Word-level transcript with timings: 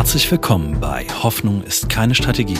Herzlich 0.00 0.30
willkommen 0.30 0.80
bei 0.80 1.06
Hoffnung 1.22 1.62
ist 1.62 1.90
keine 1.90 2.14
Strategie, 2.14 2.56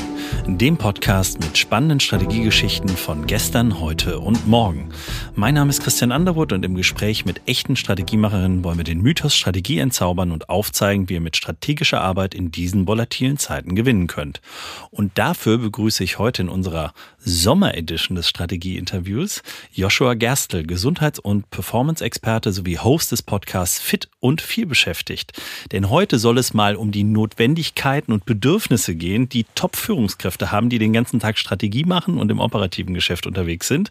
dem 0.47 0.77
Podcast 0.77 1.41
mit 1.41 1.57
spannenden 1.57 1.99
Strategiegeschichten 1.99 2.91
von 2.91 3.27
gestern, 3.27 3.81
heute 3.81 4.21
und 4.21 4.47
morgen. 4.47 4.91
Mein 5.37 5.55
Name 5.55 5.71
ist 5.71 5.83
Christian 5.83 6.13
Underwood 6.13 6.53
und 6.53 6.67
im 6.67 6.75
Gespräch 6.75 7.25
mit 7.25 7.41
echten 7.47 7.77
Strategiemacherinnen 7.77 8.63
wollen 8.63 8.77
wir 8.77 8.85
den 8.85 9.01
Mythos 9.01 9.35
Strategie 9.35 9.79
entzaubern 9.79 10.33
und 10.33 10.51
aufzeigen, 10.51 11.09
wie 11.09 11.15
ihr 11.15 11.23
mit 11.23 11.35
strategischer 11.35 12.03
Arbeit 12.03 12.35
in 12.35 12.51
diesen 12.51 12.87
volatilen 12.87 13.39
Zeiten 13.39 13.75
gewinnen 13.75 14.07
könnt. 14.07 14.43
Und 14.91 15.17
dafür 15.17 15.57
begrüße 15.57 16.05
ich 16.05 16.19
heute 16.19 16.43
in 16.43 16.51
unserer 16.51 16.93
Sommer-Edition 17.21 18.17
des 18.17 18.29
Strategie-Interviews 18.29 19.43
Joshua 19.73 20.13
Gerstl, 20.13 20.65
Gesundheits- 20.65 21.19
und 21.19 21.49
Performance-Experte 21.49 22.53
sowie 22.53 22.77
Host 22.77 23.13
des 23.13 23.23
Podcasts 23.23 23.81
Fit 23.81 24.11
und 24.21 24.43
viel 24.43 24.67
beschäftigt. 24.67 25.33
Denn 25.73 25.89
heute 25.89 26.19
soll 26.19 26.37
es 26.37 26.53
mal 26.53 26.77
um 26.77 26.91
die 26.93 27.05
Notwendigkeiten 27.31 28.13
und 28.13 28.27
Bedürfnisse 28.27 28.95
gehen, 28.95 29.29
die 29.29 29.47
Top-Führungskräfte 29.55 30.51
haben, 30.51 30.69
die 30.69 30.79
den 30.79 30.93
ganzen 30.93 31.21
Tag 31.21 31.39
Strategie 31.39 31.85
machen 31.85 32.19
und 32.19 32.31
im 32.31 32.41
operativen 32.41 32.95
Geschäft 32.95 33.27
unterwegs 33.27 33.69
sind 33.69 33.91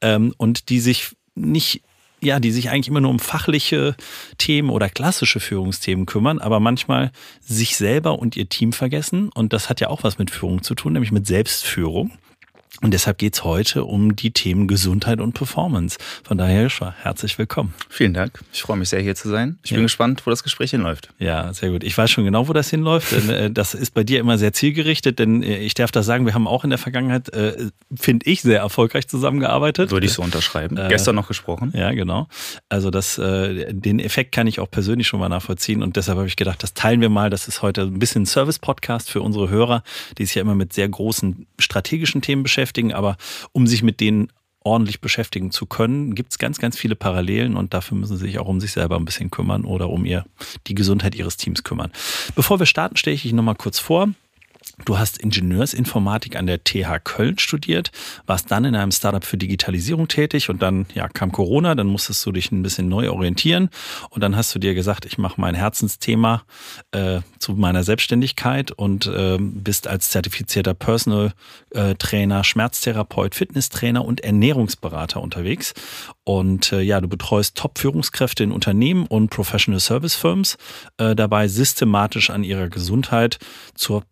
ähm, 0.00 0.34
und 0.36 0.68
die 0.68 0.80
sich 0.80 1.10
nicht 1.34 1.82
ja, 2.24 2.38
die 2.38 2.52
sich 2.52 2.70
eigentlich 2.70 2.86
immer 2.86 3.00
nur 3.00 3.10
um 3.10 3.18
fachliche 3.18 3.96
Themen 4.38 4.70
oder 4.70 4.88
klassische 4.88 5.40
Führungsthemen 5.40 6.06
kümmern, 6.06 6.38
aber 6.38 6.60
manchmal 6.60 7.10
sich 7.40 7.76
selber 7.76 8.16
und 8.16 8.36
ihr 8.36 8.48
Team 8.48 8.72
vergessen. 8.72 9.28
Und 9.34 9.52
das 9.52 9.68
hat 9.68 9.80
ja 9.80 9.88
auch 9.88 10.04
was 10.04 10.18
mit 10.18 10.30
Führung 10.30 10.62
zu 10.62 10.76
tun, 10.76 10.92
nämlich 10.92 11.10
mit 11.10 11.26
Selbstführung. 11.26 12.12
Und 12.80 12.92
deshalb 12.92 13.18
geht's 13.18 13.44
heute 13.44 13.84
um 13.84 14.16
die 14.16 14.32
Themen 14.32 14.66
Gesundheit 14.66 15.20
und 15.20 15.34
Performance. 15.34 15.98
Von 16.24 16.38
daher, 16.38 16.62
Joshua, 16.62 16.94
herzlich 17.02 17.38
willkommen. 17.38 17.74
Vielen 17.88 18.14
Dank. 18.14 18.40
Ich 18.52 18.62
freue 18.62 18.78
mich 18.78 18.88
sehr, 18.88 19.00
hier 19.00 19.14
zu 19.14 19.28
sein. 19.28 19.58
Ich 19.62 19.70
ja. 19.70 19.76
bin 19.76 19.84
gespannt, 19.84 20.22
wo 20.24 20.30
das 20.30 20.42
Gespräch 20.42 20.70
hinläuft. 20.70 21.10
Ja, 21.18 21.52
sehr 21.52 21.70
gut. 21.70 21.84
Ich 21.84 21.96
weiß 21.96 22.10
schon 22.10 22.24
genau, 22.24 22.48
wo 22.48 22.52
das 22.54 22.70
hinläuft. 22.70 23.12
denn, 23.12 23.28
äh, 23.28 23.50
das 23.50 23.74
ist 23.74 23.92
bei 23.92 24.04
dir 24.04 24.18
immer 24.18 24.38
sehr 24.38 24.54
zielgerichtet, 24.54 25.18
denn 25.18 25.42
äh, 25.42 25.58
ich 25.58 25.74
darf 25.74 25.92
das 25.92 26.06
sagen, 26.06 26.24
wir 26.24 26.34
haben 26.34 26.48
auch 26.48 26.64
in 26.64 26.70
der 26.70 26.78
Vergangenheit, 26.78 27.28
äh, 27.34 27.68
finde 27.94 28.26
ich, 28.26 28.40
sehr 28.40 28.60
erfolgreich 28.60 29.06
zusammengearbeitet. 29.06 29.90
Würde 29.90 30.06
ich 30.06 30.14
so 30.14 30.22
unterschreiben. 30.22 30.76
Äh, 30.78 30.88
Gestern 30.88 31.14
noch 31.14 31.28
gesprochen. 31.28 31.72
Ja, 31.76 31.92
genau. 31.92 32.26
Also 32.70 32.90
das, 32.90 33.18
äh, 33.18 33.72
den 33.72 34.00
Effekt 34.00 34.32
kann 34.32 34.46
ich 34.46 34.58
auch 34.60 34.70
persönlich 34.70 35.06
schon 35.06 35.20
mal 35.20 35.28
nachvollziehen 35.28 35.82
und 35.82 35.96
deshalb 35.96 36.16
habe 36.16 36.26
ich 36.26 36.36
gedacht, 36.36 36.62
das 36.62 36.72
teilen 36.72 37.02
wir 37.02 37.10
mal. 37.10 37.28
Das 37.28 37.48
ist 37.48 37.62
heute 37.62 37.82
ein 37.82 37.98
bisschen 37.98 38.22
ein 38.22 38.26
Service-Podcast 38.26 39.10
für 39.10 39.20
unsere 39.20 39.50
Hörer, 39.50 39.84
die 40.18 40.24
sich 40.24 40.34
ja 40.34 40.42
immer 40.42 40.54
mit 40.54 40.72
sehr 40.72 40.88
großen 40.88 41.46
strategischen 41.58 42.22
Themen 42.22 42.42
beschäftigen, 42.42 42.61
aber 42.92 43.16
um 43.52 43.66
sich 43.66 43.82
mit 43.82 44.00
denen 44.00 44.28
ordentlich 44.64 45.00
beschäftigen 45.00 45.50
zu 45.50 45.66
können, 45.66 46.14
gibt 46.14 46.32
es 46.32 46.38
ganz, 46.38 46.58
ganz 46.58 46.78
viele 46.78 46.94
Parallelen 46.94 47.56
und 47.56 47.74
dafür 47.74 47.96
müssen 47.96 48.16
sie 48.16 48.26
sich 48.26 48.38
auch 48.38 48.46
um 48.46 48.60
sich 48.60 48.72
selber 48.72 48.96
ein 48.96 49.04
bisschen 49.04 49.30
kümmern 49.30 49.64
oder 49.64 49.90
um 49.90 50.04
ihr 50.04 50.24
die 50.66 50.74
Gesundheit 50.74 51.14
ihres 51.14 51.36
Teams 51.36 51.64
kümmern. 51.64 51.90
Bevor 52.34 52.58
wir 52.58 52.66
starten, 52.66 52.96
stelle 52.96 53.14
ich 53.14 53.22
dich 53.22 53.32
nochmal 53.32 53.56
kurz 53.56 53.78
vor. 53.78 54.08
Du 54.84 54.98
hast 54.98 55.18
Ingenieursinformatik 55.18 56.36
an 56.36 56.46
der 56.46 56.64
TH 56.64 56.98
Köln 57.04 57.38
studiert, 57.38 57.90
warst 58.26 58.50
dann 58.50 58.64
in 58.64 58.74
einem 58.74 58.90
Startup 58.90 59.24
für 59.24 59.36
Digitalisierung 59.36 60.08
tätig 60.08 60.48
und 60.48 60.62
dann 60.62 60.86
ja, 60.94 61.08
kam 61.08 61.30
Corona, 61.30 61.74
dann 61.74 61.86
musstest 61.86 62.24
du 62.24 62.32
dich 62.32 62.50
ein 62.50 62.62
bisschen 62.62 62.88
neu 62.88 63.10
orientieren 63.10 63.68
und 64.10 64.22
dann 64.22 64.34
hast 64.34 64.54
du 64.54 64.58
dir 64.58 64.74
gesagt, 64.74 65.04
ich 65.04 65.18
mache 65.18 65.40
mein 65.40 65.54
Herzensthema 65.54 66.42
äh, 66.92 67.20
zu 67.38 67.52
meiner 67.52 67.84
Selbstständigkeit 67.84 68.72
und 68.72 69.06
äh, 69.06 69.36
bist 69.38 69.86
als 69.86 70.10
zertifizierter 70.10 70.74
Personal 70.74 71.32
äh, 71.70 71.94
Trainer, 71.94 72.42
Schmerztherapeut, 72.42 73.34
Fitnesstrainer 73.34 74.04
und 74.04 74.22
Ernährungsberater 74.22 75.20
unterwegs. 75.20 75.74
Und 76.24 76.72
äh, 76.72 76.80
ja, 76.80 77.00
du 77.00 77.08
betreust 77.08 77.56
Top-Führungskräfte 77.56 78.44
in 78.44 78.52
Unternehmen 78.52 79.06
und 79.06 79.30
Professional 79.30 79.80
Service 79.80 80.14
Firms, 80.14 80.56
äh, 80.98 81.14
dabei 81.14 81.48
systematisch 81.48 82.30
an 82.30 82.44
ihrer 82.44 82.68
Gesundheit 82.68 83.38
zur 83.74 84.02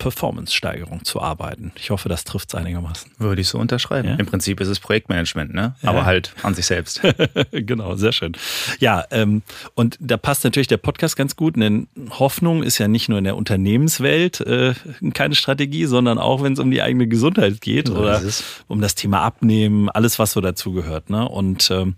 Performance-Steigerung 0.50 1.04
zu 1.04 1.20
arbeiten. 1.20 1.72
Ich 1.76 1.90
hoffe, 1.90 2.08
das 2.08 2.24
trifft 2.24 2.48
es 2.48 2.54
einigermaßen. 2.54 3.12
Würde 3.18 3.40
ich 3.40 3.48
so 3.48 3.58
unterschreiben. 3.58 4.08
Ja? 4.08 4.14
Im 4.16 4.26
Prinzip 4.26 4.60
ist 4.60 4.68
es 4.68 4.80
Projektmanagement, 4.80 5.54
ne? 5.54 5.74
Ja. 5.82 5.88
Aber 5.88 6.04
halt 6.04 6.34
an 6.42 6.54
sich 6.54 6.66
selbst. 6.66 7.00
genau, 7.52 7.96
sehr 7.96 8.12
schön. 8.12 8.32
Ja, 8.80 9.04
ähm, 9.10 9.42
und 9.74 9.96
da 10.00 10.16
passt 10.16 10.44
natürlich 10.44 10.66
der 10.66 10.76
Podcast 10.76 11.16
ganz 11.16 11.36
gut, 11.36 11.56
denn 11.56 11.88
Hoffnung 12.10 12.62
ist 12.62 12.78
ja 12.78 12.88
nicht 12.88 13.08
nur 13.08 13.18
in 13.18 13.24
der 13.24 13.36
Unternehmenswelt 13.36 14.40
äh, 14.40 14.74
keine 15.14 15.34
Strategie, 15.34 15.86
sondern 15.86 16.18
auch, 16.18 16.42
wenn 16.42 16.54
es 16.54 16.58
um 16.58 16.70
die 16.70 16.82
eigene 16.82 17.06
Gesundheit 17.06 17.60
geht 17.60 17.88
so 17.88 17.96
oder 17.96 18.20
um 18.68 18.80
das 18.80 18.94
Thema 18.94 19.22
Abnehmen, 19.22 19.88
alles, 19.88 20.18
was 20.18 20.32
so 20.32 20.40
dazu 20.40 20.72
gehört. 20.72 21.10
Ne? 21.10 21.28
Und 21.28 21.70
ähm, 21.70 21.94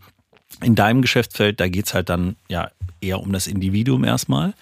in 0.62 0.74
deinem 0.74 1.02
Geschäftsfeld, 1.02 1.60
da 1.60 1.68
geht's 1.68 1.94
halt 1.94 2.08
dann 2.08 2.36
ja 2.48 2.70
eher 3.00 3.20
um 3.20 3.32
das 3.32 3.46
Individuum 3.46 4.04
erstmal, 4.04 4.54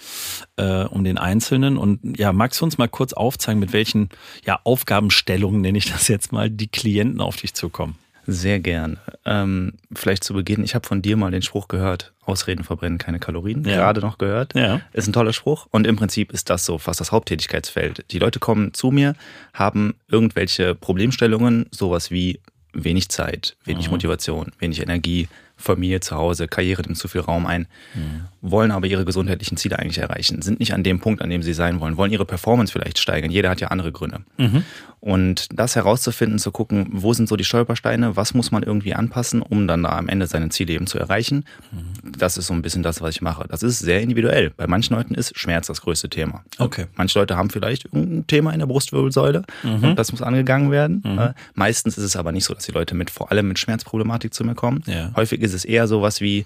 äh, 0.56 0.84
um 0.84 1.04
den 1.04 1.18
Einzelnen. 1.18 1.76
Und 1.76 2.18
ja, 2.18 2.32
magst 2.32 2.60
du 2.60 2.64
uns 2.64 2.78
mal 2.78 2.88
kurz 2.88 3.12
aufzeigen, 3.12 3.60
mit 3.60 3.72
welchen 3.72 4.08
ja, 4.44 4.60
Aufgabenstellungen, 4.64 5.60
nenne 5.60 5.78
ich 5.78 5.90
das 5.92 6.08
jetzt 6.08 6.32
mal, 6.32 6.50
die 6.50 6.68
Klienten 6.68 7.20
auf 7.20 7.36
dich 7.36 7.54
zukommen? 7.54 7.96
Sehr 8.26 8.60
gern. 8.60 8.98
Ähm, 9.24 9.72
vielleicht 9.92 10.24
zu 10.24 10.34
Beginn, 10.34 10.62
ich 10.62 10.74
habe 10.74 10.86
von 10.86 11.02
dir 11.02 11.16
mal 11.16 11.30
den 11.30 11.42
Spruch 11.42 11.68
gehört, 11.68 12.12
Ausreden 12.24 12.64
verbrennen 12.64 12.98
keine 12.98 13.18
Kalorien, 13.18 13.64
ja. 13.64 13.76
gerade 13.76 14.00
noch 14.00 14.18
gehört. 14.18 14.54
Ja. 14.54 14.82
Ist 14.92 15.08
ein 15.08 15.12
toller 15.12 15.32
Spruch 15.32 15.66
und 15.70 15.86
im 15.86 15.96
Prinzip 15.96 16.32
ist 16.32 16.48
das 16.48 16.64
so 16.64 16.78
fast 16.78 17.00
das 17.00 17.12
Haupttätigkeitsfeld. 17.12 18.04
Die 18.12 18.18
Leute 18.18 18.38
kommen 18.38 18.72
zu 18.72 18.90
mir, 18.90 19.14
haben 19.52 19.94
irgendwelche 20.08 20.74
Problemstellungen, 20.74 21.66
sowas 21.72 22.10
wie 22.10 22.40
wenig 22.72 23.08
Zeit, 23.08 23.56
wenig 23.64 23.86
mhm. 23.86 23.92
Motivation, 23.92 24.52
wenig 24.60 24.80
Energie, 24.80 25.28
Familie 25.60 26.00
zu 26.00 26.16
Hause, 26.16 26.48
Karriere 26.48 26.82
nimmt 26.82 26.98
zu 26.98 27.08
viel 27.08 27.20
Raum 27.20 27.46
ein, 27.46 27.68
mhm. 27.94 28.26
wollen 28.40 28.70
aber 28.70 28.86
ihre 28.86 29.04
gesundheitlichen 29.04 29.56
Ziele 29.56 29.78
eigentlich 29.78 29.98
erreichen, 29.98 30.42
sind 30.42 30.60
nicht 30.60 30.74
an 30.74 30.82
dem 30.82 31.00
Punkt, 31.00 31.22
an 31.22 31.30
dem 31.30 31.42
sie 31.42 31.52
sein 31.52 31.80
wollen, 31.80 31.96
wollen 31.96 32.12
ihre 32.12 32.24
Performance 32.24 32.72
vielleicht 32.72 32.98
steigern. 32.98 33.30
Jeder 33.30 33.50
hat 33.50 33.60
ja 33.60 33.68
andere 33.68 33.92
Gründe. 33.92 34.20
Mhm. 34.38 34.64
Und 35.00 35.48
das 35.58 35.76
herauszufinden, 35.76 36.38
zu 36.38 36.52
gucken, 36.52 36.88
wo 36.92 37.14
sind 37.14 37.26
so 37.28 37.36
die 37.36 37.44
Stolpersteine, 37.44 38.16
was 38.16 38.34
muss 38.34 38.50
man 38.50 38.62
irgendwie 38.62 38.94
anpassen, 38.94 39.40
um 39.40 39.66
dann 39.66 39.82
da 39.82 39.96
am 39.96 40.08
Ende 40.08 40.26
seine 40.26 40.50
Ziele 40.50 40.74
eben 40.74 40.86
zu 40.86 40.98
erreichen, 40.98 41.44
mhm. 41.72 42.12
das 42.18 42.36
ist 42.36 42.48
so 42.48 42.54
ein 42.54 42.60
bisschen 42.60 42.82
das, 42.82 43.00
was 43.00 43.14
ich 43.14 43.22
mache. 43.22 43.46
Das 43.48 43.62
ist 43.62 43.78
sehr 43.78 44.02
individuell. 44.02 44.50
Bei 44.50 44.66
manchen 44.66 44.94
Leuten 44.94 45.14
ist 45.14 45.38
Schmerz 45.38 45.68
das 45.68 45.80
größte 45.80 46.10
Thema. 46.10 46.44
Okay. 46.58 46.86
Manche 46.96 47.18
Leute 47.18 47.36
haben 47.36 47.48
vielleicht 47.48 47.90
ein 47.94 48.26
Thema 48.26 48.52
in 48.52 48.58
der 48.58 48.66
Brustwirbelsäule 48.66 49.44
mhm. 49.62 49.84
und 49.84 49.96
das 49.96 50.12
muss 50.12 50.20
angegangen 50.20 50.70
werden. 50.70 51.02
Mhm. 51.04 51.18
Äh, 51.18 51.32
meistens 51.54 51.96
ist 51.96 52.04
es 52.04 52.16
aber 52.16 52.32
nicht 52.32 52.44
so, 52.44 52.52
dass 52.52 52.66
die 52.66 52.72
Leute 52.72 52.94
mit 52.94 53.10
vor 53.10 53.30
allem 53.30 53.48
mit 53.48 53.58
Schmerzproblematik 53.58 54.34
zu 54.34 54.44
mir 54.44 54.54
kommen. 54.54 54.82
Ja. 54.86 55.12
Häufig 55.16 55.40
ist 55.40 55.54
es 55.54 55.64
eher 55.64 55.88
sowas 55.88 56.20
wie, 56.20 56.44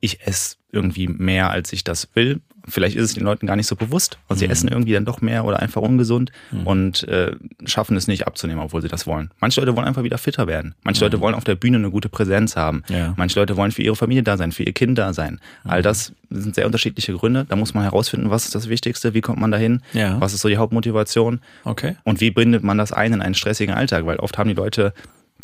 ich 0.00 0.26
esse 0.26 0.56
irgendwie 0.70 1.08
mehr, 1.08 1.50
als 1.50 1.72
ich 1.72 1.82
das 1.82 2.08
will. 2.14 2.40
Vielleicht 2.68 2.96
ist 2.96 3.04
es 3.04 3.14
den 3.14 3.24
Leuten 3.24 3.46
gar 3.46 3.56
nicht 3.56 3.66
so 3.66 3.76
bewusst 3.76 4.18
und 4.28 4.38
sie 4.38 4.46
mhm. 4.46 4.52
essen 4.52 4.68
irgendwie 4.68 4.92
dann 4.92 5.04
doch 5.04 5.20
mehr 5.20 5.44
oder 5.44 5.60
einfach 5.60 5.82
ungesund 5.82 6.32
mhm. 6.50 6.66
und 6.66 7.08
äh, 7.08 7.36
schaffen 7.64 7.96
es 7.96 8.08
nicht 8.08 8.26
abzunehmen, 8.26 8.62
obwohl 8.62 8.82
sie 8.82 8.88
das 8.88 9.06
wollen. 9.06 9.30
Manche 9.40 9.60
Leute 9.60 9.76
wollen 9.76 9.86
einfach 9.86 10.02
wieder 10.02 10.18
fitter 10.18 10.46
werden. 10.46 10.74
Manche 10.82 11.00
mhm. 11.00 11.06
Leute 11.06 11.20
wollen 11.20 11.34
auf 11.34 11.44
der 11.44 11.54
Bühne 11.54 11.78
eine 11.78 11.90
gute 11.90 12.08
Präsenz 12.08 12.56
haben. 12.56 12.82
Ja. 12.88 13.14
Manche 13.16 13.38
Leute 13.38 13.56
wollen 13.56 13.72
für 13.72 13.82
ihre 13.82 13.96
Familie 13.96 14.22
da 14.22 14.36
sein, 14.36 14.52
für 14.52 14.62
ihr 14.62 14.72
Kind 14.72 14.98
da 14.98 15.12
sein. 15.12 15.40
All 15.64 15.80
mhm. 15.80 15.84
das 15.84 16.12
sind 16.30 16.54
sehr 16.54 16.66
unterschiedliche 16.66 17.12
Gründe. 17.14 17.46
Da 17.48 17.56
muss 17.56 17.74
man 17.74 17.84
herausfinden, 17.84 18.30
was 18.30 18.44
ist 18.44 18.54
das 18.54 18.68
Wichtigste, 18.68 19.14
wie 19.14 19.20
kommt 19.20 19.40
man 19.40 19.50
dahin, 19.50 19.82
ja. 19.92 20.20
was 20.20 20.34
ist 20.34 20.40
so 20.40 20.48
die 20.48 20.56
Hauptmotivation 20.56 21.40
okay. 21.64 21.96
und 22.04 22.20
wie 22.20 22.30
bindet 22.30 22.62
man 22.62 22.78
das 22.78 22.92
ein 22.92 23.12
in 23.12 23.22
einen 23.22 23.34
stressigen 23.34 23.74
Alltag, 23.74 24.06
weil 24.06 24.16
oft 24.18 24.36
haben 24.38 24.48
die 24.48 24.54
Leute 24.54 24.92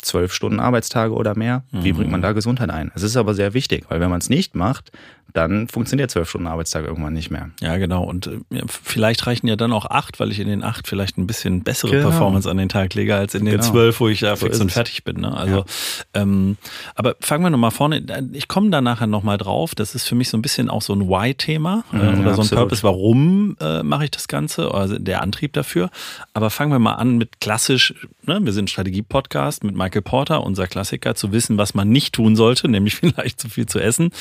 zwölf 0.01 0.33
Stunden 0.33 0.59
Arbeitstage 0.59 1.13
oder 1.13 1.35
mehr. 1.35 1.63
Wie 1.71 1.93
bringt 1.93 2.11
man 2.11 2.21
da 2.21 2.31
Gesundheit 2.33 2.69
ein? 2.69 2.91
Es 2.95 3.03
ist 3.03 3.17
aber 3.17 3.33
sehr 3.33 3.53
wichtig, 3.53 3.85
weil 3.89 3.99
wenn 3.99 4.09
man 4.09 4.19
es 4.19 4.29
nicht 4.29 4.55
macht, 4.55 4.91
dann 5.33 5.67
funktioniert 5.67 6.11
zwölf 6.11 6.29
Stunden 6.29 6.47
Arbeitstag 6.47 6.85
irgendwann 6.85 7.13
nicht 7.13 7.29
mehr. 7.29 7.49
Ja, 7.61 7.77
genau. 7.77 8.03
Und 8.03 8.27
äh, 8.27 8.39
vielleicht 8.67 9.27
reichen 9.27 9.47
ja 9.47 9.55
dann 9.55 9.73
auch 9.73 9.85
acht, 9.85 10.19
weil 10.19 10.31
ich 10.31 10.39
in 10.39 10.47
den 10.47 10.63
acht 10.63 10.87
vielleicht 10.87 11.17
ein 11.17 11.27
bisschen 11.27 11.63
bessere 11.63 11.91
genau. 11.91 12.09
Performance 12.09 12.49
an 12.49 12.57
den 12.57 12.69
Tag 12.69 12.93
lege, 12.93 13.15
als 13.15 13.35
in 13.35 13.43
den 13.43 13.57
genau. 13.57 13.63
zwölf, 13.63 13.99
wo 13.99 14.07
ich 14.07 14.21
ja 14.21 14.35
fix 14.35 14.59
und 14.61 14.71
fertig 14.71 15.03
bin. 15.03 15.21
Ne? 15.21 15.35
Also, 15.35 15.57
ja. 15.57 15.65
ähm, 16.13 16.57
aber 16.95 17.15
fangen 17.19 17.43
wir 17.43 17.49
nochmal 17.49 17.71
vorne. 17.71 18.05
Ich 18.31 18.47
komme 18.47 18.69
da 18.69 18.79
nachher 18.81 19.07
nochmal 19.07 19.37
drauf. 19.37 19.75
Das 19.75 19.93
ist 19.93 20.07
für 20.07 20.15
mich 20.15 20.29
so 20.29 20.37
ein 20.37 20.41
bisschen 20.41 20.69
auch 20.69 20.81
so 20.81 20.93
ein 20.93 21.09
Why-Thema 21.09 21.83
äh, 21.91 21.97
mhm, 21.97 22.21
oder 22.21 22.35
so 22.35 22.41
ein 22.43 22.49
Purpose. 22.49 22.83
Warum 22.83 23.57
äh, 23.59 23.83
mache 23.83 24.05
ich 24.05 24.11
das 24.11 24.27
Ganze? 24.27 24.73
Also 24.73 24.97
der 24.97 25.21
Antrieb 25.21 25.53
dafür. 25.53 25.89
Aber 26.33 26.49
fangen 26.49 26.71
wir 26.71 26.79
mal 26.79 26.93
an 26.93 27.17
mit 27.17 27.41
klassisch, 27.41 27.93
ne? 28.23 28.39
wir 28.41 28.53
sind 28.53 28.69
Strategie-Podcast 28.69 29.63
mit 29.63 29.75
Michael 29.75 30.01
Porter, 30.01 30.43
unser 30.43 30.67
Klassiker, 30.67 31.15
zu 31.15 31.33
wissen, 31.33 31.57
was 31.57 31.73
man 31.73 31.89
nicht 31.89 32.15
tun 32.15 32.37
sollte, 32.37 32.69
nämlich 32.69 32.95
vielleicht 32.95 33.41
zu 33.41 33.49
viel 33.49 33.65
zu 33.65 33.79
essen 33.79 34.11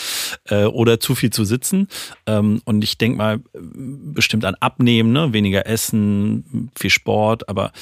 äh, 0.94 0.98
zu 0.98 1.14
viel 1.14 1.30
zu 1.30 1.44
sitzen. 1.44 1.88
Ähm, 2.26 2.60
und 2.64 2.82
ich 2.84 2.98
denke 2.98 3.18
mal, 3.18 3.40
bestimmt 3.52 4.44
an 4.44 4.54
Abnehmen, 4.60 5.12
ne? 5.12 5.32
weniger 5.32 5.66
Essen, 5.66 6.70
viel 6.76 6.90
Sport. 6.90 7.48
Aber 7.48 7.72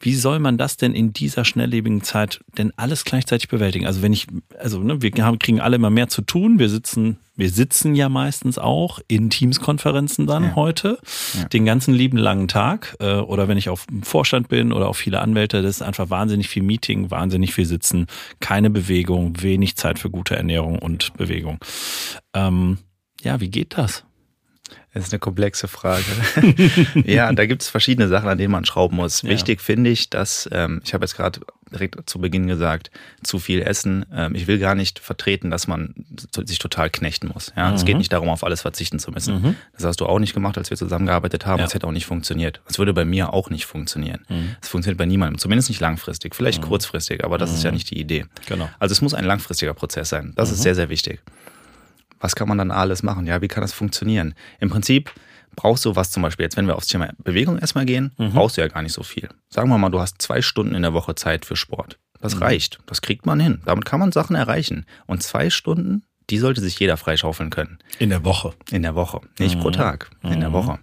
wie 0.00 0.14
soll 0.14 0.38
man 0.38 0.58
das 0.58 0.76
denn 0.76 0.94
in 0.94 1.12
dieser 1.12 1.44
schnelllebigen 1.44 2.02
Zeit 2.02 2.40
denn 2.56 2.72
alles 2.76 3.04
gleichzeitig 3.04 3.48
bewältigen? 3.48 3.86
Also 3.86 4.02
wenn 4.02 4.12
ich, 4.12 4.26
also 4.58 4.80
ne, 4.80 5.02
wir 5.02 5.12
haben, 5.24 5.38
kriegen 5.38 5.60
alle 5.60 5.76
immer 5.76 5.90
mehr 5.90 6.08
zu 6.08 6.22
tun. 6.22 6.58
Wir 6.58 6.68
sitzen, 6.68 7.18
wir 7.38 7.50
sitzen 7.50 7.94
ja 7.94 8.08
meistens 8.08 8.58
auch 8.58 8.98
in 9.06 9.30
Teamskonferenzen 9.30 10.26
dann 10.26 10.42
ja. 10.42 10.54
heute, 10.56 10.98
ja. 11.34 11.44
den 11.44 11.64
ganzen 11.64 11.94
lieben 11.94 12.18
langen 12.18 12.48
Tag. 12.48 12.96
Äh, 12.98 13.14
oder 13.14 13.46
wenn 13.46 13.56
ich 13.56 13.68
auf 13.68 13.86
dem 13.86 14.02
Vorstand 14.02 14.48
bin 14.48 14.72
oder 14.72 14.88
auf 14.88 14.96
viele 14.96 15.20
Anwälte, 15.20 15.62
das 15.62 15.76
ist 15.76 15.82
einfach 15.82 16.10
wahnsinnig 16.10 16.48
viel 16.48 16.64
Meeting, 16.64 17.12
wahnsinnig 17.12 17.54
viel 17.54 17.64
Sitzen, 17.64 18.06
keine 18.40 18.70
Bewegung, 18.70 19.40
wenig 19.40 19.76
Zeit 19.76 20.00
für 20.00 20.10
gute 20.10 20.36
Ernährung 20.36 20.80
und 20.80 21.14
Bewegung. 21.16 21.58
Ähm, 22.34 22.78
ja, 23.22 23.40
wie 23.40 23.50
geht 23.50 23.78
das? 23.78 24.04
Das 24.94 25.04
ist 25.04 25.12
eine 25.12 25.20
komplexe 25.20 25.68
Frage. 25.68 26.04
ja, 27.04 27.30
da 27.32 27.46
gibt 27.46 27.62
es 27.62 27.68
verschiedene 27.68 28.08
Sachen, 28.08 28.28
an 28.28 28.38
denen 28.38 28.52
man 28.52 28.64
schrauben 28.64 28.96
muss. 28.96 29.22
Ja. 29.22 29.28
Wichtig 29.28 29.60
finde 29.60 29.90
ich, 29.90 30.08
dass, 30.08 30.48
ähm, 30.50 30.80
ich 30.84 30.94
habe 30.94 31.04
jetzt 31.04 31.16
gerade 31.16 31.40
direkt 31.70 32.08
zu 32.08 32.18
Beginn 32.18 32.46
gesagt, 32.46 32.90
zu 33.22 33.38
viel 33.38 33.60
essen. 33.60 34.06
Ähm, 34.12 34.34
ich 34.34 34.46
will 34.46 34.58
gar 34.58 34.74
nicht 34.74 34.98
vertreten, 34.98 35.50
dass 35.50 35.66
man 35.66 35.94
sich 36.44 36.58
total 36.58 36.88
knechten 36.88 37.28
muss. 37.28 37.52
Ja? 37.56 37.68
Mhm. 37.68 37.74
Es 37.74 37.84
geht 37.84 37.96
mhm. 37.96 37.98
nicht 37.98 38.12
darum, 38.12 38.30
auf 38.30 38.44
alles 38.44 38.62
verzichten 38.62 38.98
zu 38.98 39.10
müssen. 39.10 39.42
Mhm. 39.42 39.56
Das 39.74 39.84
hast 39.84 40.00
du 40.00 40.06
auch 40.06 40.18
nicht 40.18 40.32
gemacht, 40.32 40.56
als 40.56 40.70
wir 40.70 40.76
zusammengearbeitet 40.76 41.44
haben. 41.44 41.60
Ja. 41.60 41.70
hätte 41.70 41.86
auch 41.86 41.92
nicht 41.92 42.06
funktioniert. 42.06 42.62
Es 42.66 42.78
würde 42.78 42.94
bei 42.94 43.04
mir 43.04 43.34
auch 43.34 43.50
nicht 43.50 43.66
funktionieren. 43.66 44.24
Mhm. 44.28 44.56
Es 44.62 44.68
funktioniert 44.68 44.98
bei 44.98 45.06
niemandem, 45.06 45.38
zumindest 45.38 45.68
nicht 45.68 45.80
langfristig, 45.80 46.34
vielleicht 46.34 46.62
mhm. 46.62 46.68
kurzfristig, 46.68 47.24
aber 47.24 47.36
das 47.36 47.52
ist 47.52 47.62
ja 47.62 47.70
mhm. 47.70 47.76
nicht 47.76 47.90
die 47.90 48.00
Idee. 48.00 48.24
Genau. 48.46 48.68
Also 48.78 48.92
es 48.92 49.02
muss 49.02 49.12
ein 49.12 49.24
langfristiger 49.24 49.74
Prozess 49.74 50.08
sein. 50.08 50.32
Das 50.34 50.50
ist 50.50 50.62
sehr, 50.62 50.74
sehr 50.74 50.88
wichtig 50.88 51.20
was 52.20 52.34
kann 52.34 52.48
man 52.48 52.58
dann 52.58 52.70
alles 52.70 53.02
machen? 53.02 53.26
Ja, 53.26 53.40
wie 53.40 53.48
kann 53.48 53.62
das 53.62 53.72
funktionieren? 53.72 54.34
Im 54.60 54.70
Prinzip 54.70 55.12
brauchst 55.56 55.84
du 55.84 55.96
was 55.96 56.10
zum 56.10 56.22
Beispiel, 56.22 56.44
jetzt 56.44 56.56
wenn 56.56 56.66
wir 56.66 56.76
aufs 56.76 56.86
Thema 56.86 57.10
Bewegung 57.22 57.58
erstmal 57.58 57.84
gehen, 57.84 58.12
mhm. 58.16 58.32
brauchst 58.32 58.56
du 58.56 58.60
ja 58.60 58.68
gar 58.68 58.82
nicht 58.82 58.92
so 58.92 59.02
viel. 59.02 59.28
Sagen 59.48 59.68
wir 59.68 59.78
mal, 59.78 59.90
du 59.90 60.00
hast 60.00 60.20
zwei 60.22 60.42
Stunden 60.42 60.74
in 60.74 60.82
der 60.82 60.94
Woche 60.94 61.14
Zeit 61.14 61.44
für 61.44 61.56
Sport. 61.56 61.98
Das 62.20 62.34
mhm. 62.34 62.42
reicht. 62.42 62.78
Das 62.86 63.02
kriegt 63.02 63.26
man 63.26 63.40
hin. 63.40 63.60
Damit 63.64 63.84
kann 63.84 64.00
man 64.00 64.12
Sachen 64.12 64.36
erreichen. 64.36 64.86
Und 65.06 65.22
zwei 65.22 65.50
Stunden, 65.50 66.02
die 66.30 66.38
sollte 66.38 66.60
sich 66.60 66.78
jeder 66.78 66.96
freischaufeln 66.96 67.50
können. 67.50 67.78
In 67.98 68.10
der 68.10 68.24
Woche. 68.24 68.52
In 68.70 68.82
der 68.82 68.94
Woche. 68.94 69.20
Nicht 69.38 69.56
mhm. 69.56 69.60
pro 69.60 69.70
Tag. 69.70 70.10
In 70.22 70.40
der 70.40 70.50
mhm. 70.50 70.54
Woche. 70.54 70.78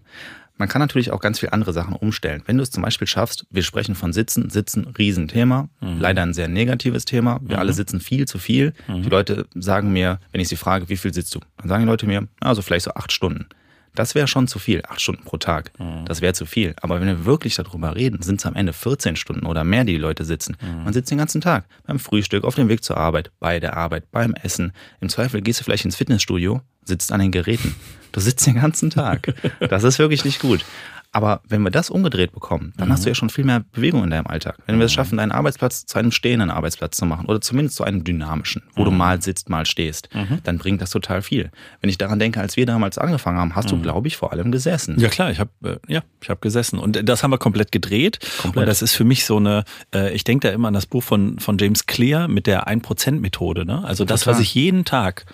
Man 0.58 0.70
kann 0.70 0.80
natürlich 0.80 1.12
auch 1.12 1.20
ganz 1.20 1.40
viele 1.40 1.54
andere 1.54 1.74
Sachen 1.74 1.96
umstellen. 1.96 2.42
Wenn 2.46 2.58
du 2.58 2.64
es 2.64 2.72
zum 2.72 2.84
Beispiel 2.84 3.08
schaffst, 3.08 3.46
wir 3.50 3.64
sprechen 3.64 3.94
von 3.94 4.14
Sitzen, 4.14 4.50
Sitzen, 4.50 4.88
Riesenthema, 4.98 5.68
mhm. 5.82 6.00
leider 6.00 6.22
ein 6.22 6.34
sehr 6.34 6.48
negatives 6.48 7.06
Thema. 7.06 7.40
Wir 7.44 7.58
mhm. 7.58 7.60
alle 7.60 7.74
sitzen 7.74 8.00
viel 8.00 8.26
zu 8.26 8.38
viel. 8.38 8.74
Mhm. 8.88 9.04
Die 9.04 9.10
Leute 9.10 9.48
sagen 9.54 9.92
mir, 9.92 10.20
wenn 10.32 10.42
ich 10.42 10.48
sie 10.48 10.56
frage, 10.56 10.88
wie 10.88 10.98
viel 10.98 11.14
sitzt 11.14 11.36
du? 11.36 11.40
Dann 11.58 11.68
sagen 11.68 11.84
die 11.84 11.90
Leute 11.90 12.08
mir, 12.08 12.28
also 12.40 12.62
vielleicht 12.62 12.86
so 12.86 12.92
acht 12.94 13.12
Stunden. 13.12 13.48
Das 13.96 14.14
wäre 14.14 14.28
schon 14.28 14.48
zu 14.48 14.60
viel, 14.60 14.84
acht 14.88 15.02
Stunden 15.02 15.24
pro 15.24 15.38
Tag. 15.38 15.72
Mhm. 15.80 16.06
Das 16.06 16.22
wäre 16.22 16.34
zu 16.34 16.46
viel. 16.46 16.76
Aber 16.82 17.00
wenn 17.00 17.08
wir 17.08 17.26
wirklich 17.26 17.56
darüber 17.56 17.96
reden, 17.96 18.22
sind 18.22 18.40
es 18.40 18.46
am 18.46 18.56
Ende 18.56 18.74
14 18.74 19.16
Stunden 19.16 19.46
oder 19.46 19.64
mehr, 19.64 19.86
die 19.86 19.94
die 19.94 20.00
Leute 20.00 20.26
sitzen. 20.26 20.58
Mhm. 20.62 20.84
Man 20.84 20.94
sitzt 20.94 21.12
den 21.12 21.18
ganzen 21.18 21.42
Tag 21.42 21.66
beim 21.86 22.00
Frühstück, 22.00 22.44
auf 22.44 22.56
dem 22.56 22.70
Weg 22.70 22.84
zur 22.84 22.98
Arbeit, 22.98 23.32
bei 23.40 23.60
der 23.60 23.76
Arbeit, 23.76 24.12
beim 24.12 24.34
Essen. 24.34 24.74
Im 25.00 25.10
Zweifel 25.10 25.42
gehst 25.42 25.60
du 25.60 25.64
vielleicht 25.64 25.86
ins 25.86 25.96
Fitnessstudio, 25.96 26.62
sitzt 26.84 27.12
an 27.12 27.20
den 27.20 27.32
Geräten. 27.32 27.76
Du 28.16 28.22
sitzt 28.22 28.48
den 28.48 28.56
ganzen 28.56 28.90
Tag. 28.90 29.34
Das 29.60 29.84
ist 29.84 30.00
wirklich 30.00 30.24
nicht 30.24 30.40
gut. 30.40 30.64
Aber 31.12 31.42
wenn 31.48 31.62
wir 31.64 31.70
das 31.70 31.90
umgedreht 31.90 32.32
bekommen, 32.32 32.74
dann 32.78 32.88
mhm. 32.88 32.94
hast 32.94 33.04
du 33.04 33.10
ja 33.10 33.16
schon 33.16 33.30
viel 33.30 33.44
mehr 33.44 33.66
Bewegung 33.74 34.06
in 34.06 34.10
deinem 34.10 34.28
Alltag. 34.28 34.58
Wenn 34.68 34.80
wir 34.80 34.86
es 34.86 34.94
mhm. 34.94 34.96
schaffen, 34.96 35.18
deinen 35.18 35.34
Arbeitsplatz 35.34 35.86
zu 35.86 36.00
einem 36.00 36.12
stehenden 36.12 36.50
Arbeitsplatz 36.50 36.96
zu 36.96 37.06
machen 37.06 37.26
oder 37.26 37.42
zumindest 37.42 37.76
zu 37.76 37.84
einem 37.84 38.06
dynamischen, 38.06 38.64
wo 38.74 38.82
mhm. 38.82 38.86
du 38.86 38.92
mal 38.92 39.22
sitzt, 39.22 39.50
mal 39.50 39.66
stehst, 39.66 40.08
mhm. 40.14 40.40
dann 40.44 40.60
bringt 40.60 40.82
das 40.82 40.92
total 40.92 41.22
viel. 41.22 41.52
Wenn 41.82 41.90
ich 41.90 41.98
daran 41.98 42.20
denke, 42.20 42.40
als 42.40 42.56
wir 42.56 42.66
damals 42.66 42.98
angefangen 42.98 43.38
haben, 43.38 43.54
hast 43.54 43.70
du, 43.70 43.76
mhm. 43.76 43.82
glaube 43.82 44.08
ich, 44.08 44.16
vor 44.16 44.32
allem 44.32 44.50
gesessen. 44.50 44.98
Ja 44.98 45.10
klar, 45.10 45.30
ich 45.30 45.40
habe 45.40 45.52
äh, 45.64 45.94
ja, 45.94 46.04
ich 46.22 46.30
habe 46.30 46.40
gesessen 46.40 46.80
und 46.80 47.08
das 47.08 47.22
haben 47.22 47.32
wir 47.32 47.38
komplett 47.38 47.74
gedreht. 47.74 48.20
Komplett. 48.42 48.64
Und 48.64 48.68
das 48.68 48.82
ist 48.82 48.94
für 48.94 49.04
mich 49.04 49.26
so 49.26 49.38
eine, 49.38 49.66
äh, 49.94 50.14
ich 50.14 50.24
denke 50.24 50.48
da 50.48 50.54
immer 50.54 50.70
an 50.70 50.74
das 50.74 50.86
Buch 50.86 51.04
von 51.04 51.40
von 51.40 51.58
James 51.58 51.86
Clear 51.86 52.30
mit 52.30 52.48
der 52.48 52.70
1% 52.70 53.20
Methode. 53.20 53.66
Ne? 53.66 53.84
Also 53.84 54.06
das, 54.06 54.26
was 54.26 54.40
ich 54.40 54.54
jeden 54.54 54.86
Tag 54.86 55.26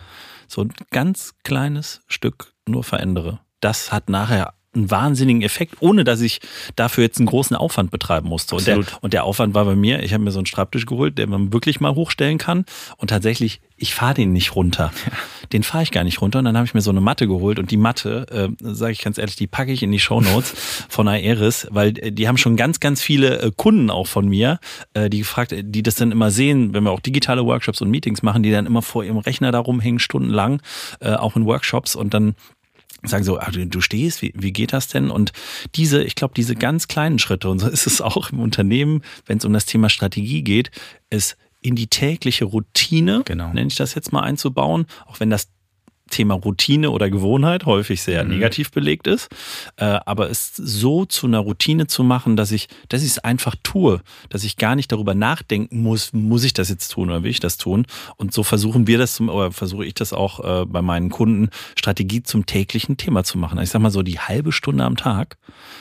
so 0.48 0.64
ein 0.64 0.74
ganz 0.92 1.34
kleines 1.44 2.02
Stück 2.08 2.54
nur 2.72 2.84
verändere, 2.84 3.40
das 3.60 3.92
hat 3.92 4.10
nachher 4.10 4.54
einen 4.74 4.90
wahnsinnigen 4.90 5.42
Effekt, 5.42 5.76
ohne 5.82 6.04
dass 6.04 6.22
ich 6.22 6.40
dafür 6.76 7.04
jetzt 7.04 7.18
einen 7.18 7.26
großen 7.26 7.58
Aufwand 7.58 7.92
betreiben 7.92 8.30
musste. 8.30 8.56
Und 8.56 8.68
der, 8.68 8.80
und 9.02 9.12
der 9.12 9.26
Aufwand 9.26 9.54
war 9.54 9.66
bei 9.66 9.76
mir, 9.76 10.02
ich 10.02 10.14
habe 10.14 10.24
mir 10.24 10.32
so 10.32 10.40
einen 10.40 10.46
Schreibtisch 10.46 10.86
geholt, 10.86 11.18
der 11.18 11.28
man 11.28 11.52
wirklich 11.52 11.82
mal 11.82 11.94
hochstellen 11.94 12.38
kann. 12.38 12.66
Und 12.96 13.10
tatsächlich, 13.10 13.60
ich 13.76 13.94
fahre 13.94 14.14
den 14.14 14.32
nicht 14.32 14.56
runter. 14.56 14.94
Den 15.52 15.64
fahre 15.64 15.84
ich 15.84 15.92
gar 15.92 16.06
nicht 16.06 16.22
runter. 16.22 16.40
Und 16.40 16.46
dann 16.46 16.56
habe 16.56 16.66
ich 16.66 16.74
mir 16.74 16.80
so 16.82 16.92
eine 16.92 17.02
Matte 17.02 17.28
geholt. 17.28 17.60
Und 17.60 17.72
die 17.72 17.78
Matte, 17.78 18.26
äh, 18.32 18.48
sage 18.62 18.94
ich 18.94 19.02
ganz 19.02 19.18
ehrlich, 19.18 19.36
die 19.36 19.48
packe 19.48 19.74
ich 19.74 19.84
in 19.84 19.92
die 19.92 20.00
Show 20.00 20.22
Notes 20.22 20.54
von 20.88 21.10
Aeris, 21.10 21.68
weil 21.72 21.92
die 21.92 22.30
haben 22.30 22.38
schon 22.38 22.56
ganz, 22.56 22.80
ganz 22.80 23.02
viele 23.02 23.42
äh, 23.42 23.52
Kunden 23.54 23.90
auch 23.90 24.08
von 24.08 24.30
mir, 24.30 24.60
äh, 24.94 25.10
die 25.10 25.20
gefragt, 25.20 25.54
die 25.54 25.84
das 25.84 25.96
dann 25.96 26.14
immer 26.14 26.32
sehen, 26.32 26.74
wenn 26.74 26.86
wir 26.86 26.92
auch 26.92 27.02
digitale 27.02 27.46
Workshops 27.46 27.82
und 27.82 27.92
Meetings 27.92 28.24
machen, 28.24 28.42
die 28.42 28.52
dann 28.52 28.66
immer 28.66 28.82
vor 28.82 29.04
ihrem 29.04 29.18
Rechner 29.18 29.52
da 29.52 29.60
rumhängen, 29.60 30.00
stundenlang, 30.00 30.62
äh, 31.02 31.12
auch 31.12 31.36
in 31.36 31.46
Workshops. 31.46 31.98
Und 31.98 32.14
dann 32.14 32.36
sagen 33.04 33.24
so, 33.24 33.40
ach, 33.40 33.52
du 33.52 33.82
stehst, 33.82 34.22
wie, 34.22 34.34
wie 34.36 34.52
geht 34.52 34.74
das 34.74 34.88
denn? 34.88 35.10
Und 35.10 35.32
diese, 35.76 36.04
ich 36.04 36.16
glaube, 36.16 36.34
diese 36.36 36.56
ganz 36.56 36.88
kleinen 36.88 37.20
Schritte, 37.20 37.50
und 37.50 37.60
so 37.60 37.68
ist 37.68 37.88
es 37.88 38.02
auch 38.02 38.32
im 38.32 38.40
Unternehmen, 38.40 39.02
wenn 39.26 39.38
es 39.38 39.46
um 39.46 39.54
das 39.54 39.66
Thema 39.66 39.90
Strategie 39.90 40.44
geht, 40.44 40.72
ist 41.10 41.38
in 41.62 41.76
die 41.76 41.88
tägliche 41.88 42.46
Routine, 42.46 43.22
genau. 43.26 43.54
nenne 43.54 43.68
ich 43.68 43.76
das 43.76 43.96
jetzt 43.96 44.12
mal 44.12 44.22
einzubauen, 44.22 44.86
auch 45.06 45.20
wenn 45.20 45.30
das 45.30 45.50
Thema 46.12 46.36
Routine 46.36 46.92
oder 46.92 47.10
Gewohnheit 47.10 47.66
häufig 47.66 48.02
sehr 48.04 48.24
mhm. 48.24 48.30
negativ 48.30 48.72
belegt 48.72 49.08
ist, 49.08 49.30
äh, 49.78 50.00
aber 50.06 50.30
es 50.30 50.56
so 50.56 51.06
zu 51.06 51.26
einer 51.26 51.40
Routine 51.40 51.88
zu 51.88 52.04
machen, 52.04 52.36
dass 52.36 52.52
ich, 52.52 52.68
dass 52.90 53.02
ich 53.02 53.10
es 53.10 53.20
einfach 53.20 53.56
tue, 53.64 54.02
dass 54.30 54.44
ich 54.44 54.58
gar 54.58 54.76
nicht 54.76 54.92
darüber 54.92 55.16
nachdenken 55.16 55.82
muss, 55.82 56.14
muss 56.14 56.44
ich 56.44 56.54
das 56.54 56.70
jetzt 56.70 56.90
tun 56.90 57.10
oder 57.10 57.24
will 57.24 57.32
ich 57.32 57.40
das 57.40 57.58
tun? 57.58 57.88
Und 58.18 58.34
so 58.34 58.44
versuchen 58.44 58.86
wir 58.86 59.00
das 59.00 59.16
zum, 59.16 59.30
oder 59.30 59.52
versuche 59.52 59.86
ich 59.86 59.96
das 59.96 60.14
auch 60.14 60.62
äh, 60.62 60.66
bei 60.66 60.82
meinen 60.82 61.10
Kunden, 61.10 61.50
Strategie 61.76 62.22
zum 62.22 62.46
täglichen 62.46 62.98
Thema 62.98 63.24
zu 63.24 63.38
machen. 63.38 63.60
Ich 63.60 63.70
sag 63.72 63.82
mal 63.82 63.92
so 63.92 64.04
die 64.04 64.20
halbe 64.20 64.52
Stunde 64.52 64.84
am 64.84 64.98
Tag, 64.98 65.38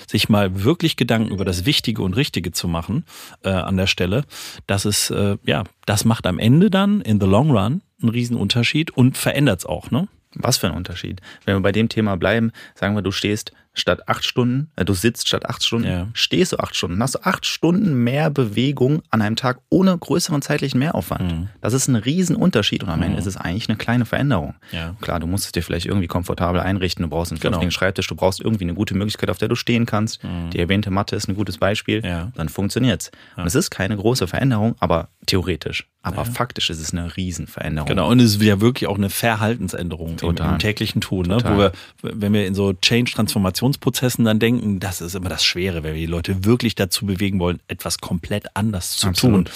sich 0.08 0.28
mal 0.28 0.64
wirklich 0.64 0.96
Gedanken 0.96 1.32
über 1.32 1.44
das 1.44 1.66
Wichtige 1.66 2.02
und 2.02 2.16
Richtige 2.16 2.52
zu 2.52 2.68
machen 2.68 3.04
äh, 3.42 3.50
an 3.50 3.76
der 3.76 3.86
Stelle, 3.86 4.24
das 4.66 4.84
ist, 4.84 5.12
ja, 5.44 5.64
das 5.86 6.04
macht 6.04 6.26
am 6.26 6.38
Ende 6.38 6.70
dann 6.70 7.00
in 7.00 7.20
the 7.20 7.26
long 7.26 7.50
run 7.50 7.82
einen 8.02 8.10
riesen 8.10 8.36
Unterschied 8.36 8.90
und 8.90 9.16
verändert 9.16 9.60
es 9.60 9.66
auch, 9.66 9.90
ne? 9.90 10.08
Was 10.34 10.58
für 10.58 10.68
ein 10.68 10.74
Unterschied. 10.74 11.20
Wenn 11.44 11.56
wir 11.56 11.60
bei 11.60 11.72
dem 11.72 11.88
Thema 11.88 12.16
bleiben, 12.16 12.52
sagen 12.74 12.94
wir, 12.94 13.02
du 13.02 13.10
stehst 13.10 13.52
statt 13.72 14.08
acht 14.08 14.24
Stunden, 14.24 14.70
äh, 14.76 14.84
du 14.84 14.94
sitzt 14.94 15.28
statt 15.28 15.48
acht 15.48 15.64
Stunden, 15.64 15.88
ja. 15.88 16.08
stehst 16.12 16.52
du 16.52 16.58
acht 16.58 16.74
Stunden, 16.74 17.00
hast 17.02 17.14
du 17.14 17.20
acht 17.24 17.46
Stunden 17.46 18.02
mehr 18.02 18.30
Bewegung 18.30 19.02
an 19.10 19.22
einem 19.22 19.36
Tag 19.36 19.60
ohne 19.68 19.96
größeren 19.96 20.42
zeitlichen 20.42 20.78
Mehraufwand. 20.78 21.32
Mhm. 21.32 21.48
Das 21.60 21.72
ist 21.72 21.88
ein 21.88 21.96
Riesenunterschied 21.96 22.82
und 22.82 22.90
am 22.90 23.02
Ende 23.02 23.14
mhm. 23.14 23.18
ist 23.18 23.26
es 23.26 23.36
eigentlich 23.36 23.68
eine 23.68 23.78
kleine 23.78 24.06
Veränderung. 24.06 24.54
Ja. 24.72 24.96
Klar, 25.00 25.20
du 25.20 25.26
musst 25.26 25.46
es 25.46 25.52
dir 25.52 25.62
vielleicht 25.62 25.86
irgendwie 25.86 26.08
komfortabel 26.08 26.60
einrichten, 26.60 27.04
du 27.04 27.08
brauchst 27.08 27.32
einen 27.32 27.40
genau. 27.40 27.70
Schreibtisch, 27.70 28.08
du 28.08 28.16
brauchst 28.16 28.40
irgendwie 28.40 28.64
eine 28.64 28.74
gute 28.74 28.94
Möglichkeit, 28.94 29.30
auf 29.30 29.38
der 29.38 29.48
du 29.48 29.54
stehen 29.54 29.86
kannst. 29.86 30.22
Mhm. 30.24 30.50
Die 30.50 30.58
erwähnte 30.58 30.90
Matte 30.90 31.14
ist 31.14 31.28
ein 31.28 31.36
gutes 31.36 31.58
Beispiel, 31.58 32.04
ja. 32.04 32.32
dann 32.34 32.48
funktioniert's. 32.48 33.10
Und 33.36 33.46
es 33.46 33.54
ist 33.54 33.70
keine 33.70 33.96
große 33.96 34.26
Veränderung, 34.26 34.74
aber 34.80 35.08
theoretisch. 35.30 35.86
Aber 36.02 36.18
ja. 36.18 36.24
faktisch 36.24 36.70
ist 36.70 36.80
es 36.80 36.92
eine 36.92 37.16
Riesenveränderung. 37.16 37.88
Genau, 37.88 38.10
und 38.10 38.20
es 38.20 38.36
ist 38.36 38.42
ja 38.42 38.60
wirklich 38.60 38.88
auch 38.88 38.96
eine 38.96 39.10
Verhaltensänderung 39.10 40.18
im, 40.20 40.36
im, 40.36 40.58
täglichen 40.58 41.00
Tun, 41.00 41.26
ne? 41.26 41.38
wo 41.44 41.58
wir, 41.58 41.72
wenn 42.02 42.32
wir 42.32 42.46
in 42.46 42.54
so 42.54 42.72
Change-Transformationsprozessen 42.72 44.24
dann 44.24 44.38
denken, 44.38 44.80
das 44.80 45.00
ist 45.00 45.14
immer 45.14 45.28
das 45.28 45.44
Schwere, 45.44 45.82
wenn 45.82 45.94
wir 45.94 46.00
die 46.00 46.06
Leute 46.06 46.44
wirklich 46.44 46.74
dazu 46.74 47.06
bewegen 47.06 47.38
wollen, 47.38 47.60
etwas 47.68 47.98
komplett 47.98 48.56
anders 48.56 48.96
zu 48.96 49.08
Absolut. 49.08 49.46
tun. 49.46 49.54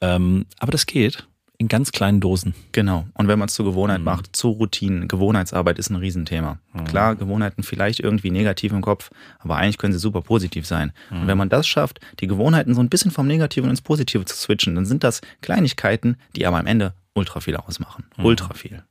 Ähm, 0.00 0.46
aber 0.58 0.72
das 0.72 0.86
geht 0.86 1.26
in 1.60 1.68
ganz 1.68 1.92
kleinen 1.92 2.20
Dosen. 2.20 2.54
Genau. 2.72 3.06
Und 3.12 3.28
wenn 3.28 3.38
man 3.38 3.48
es 3.48 3.54
zur 3.54 3.66
Gewohnheit 3.66 3.98
mhm. 3.98 4.06
macht, 4.06 4.34
zur 4.34 4.54
Routine, 4.54 5.06
Gewohnheitsarbeit 5.06 5.78
ist 5.78 5.90
ein 5.90 5.96
Riesenthema. 5.96 6.58
Mhm. 6.72 6.84
Klar, 6.86 7.16
Gewohnheiten 7.16 7.62
vielleicht 7.62 8.00
irgendwie 8.00 8.30
negativ 8.30 8.72
im 8.72 8.80
Kopf, 8.80 9.10
aber 9.40 9.56
eigentlich 9.56 9.76
können 9.76 9.92
sie 9.92 9.98
super 9.98 10.22
positiv 10.22 10.66
sein. 10.66 10.92
Mhm. 11.10 11.20
Und 11.20 11.26
wenn 11.26 11.36
man 11.36 11.50
das 11.50 11.68
schafft, 11.68 12.00
die 12.20 12.26
Gewohnheiten 12.28 12.74
so 12.74 12.80
ein 12.80 12.88
bisschen 12.88 13.10
vom 13.10 13.26
Negativen 13.26 13.68
ins 13.68 13.82
Positive 13.82 14.24
zu 14.24 14.34
switchen, 14.34 14.74
dann 14.74 14.86
sind 14.86 15.04
das 15.04 15.20
Kleinigkeiten, 15.42 16.16
die 16.34 16.46
aber 16.46 16.58
am 16.58 16.66
Ende 16.66 16.94
ultra 17.12 17.40
viel 17.40 17.56
ausmachen. 17.56 18.06
Mhm. 18.16 18.24
Ultra 18.24 18.54
viel. 18.54 18.82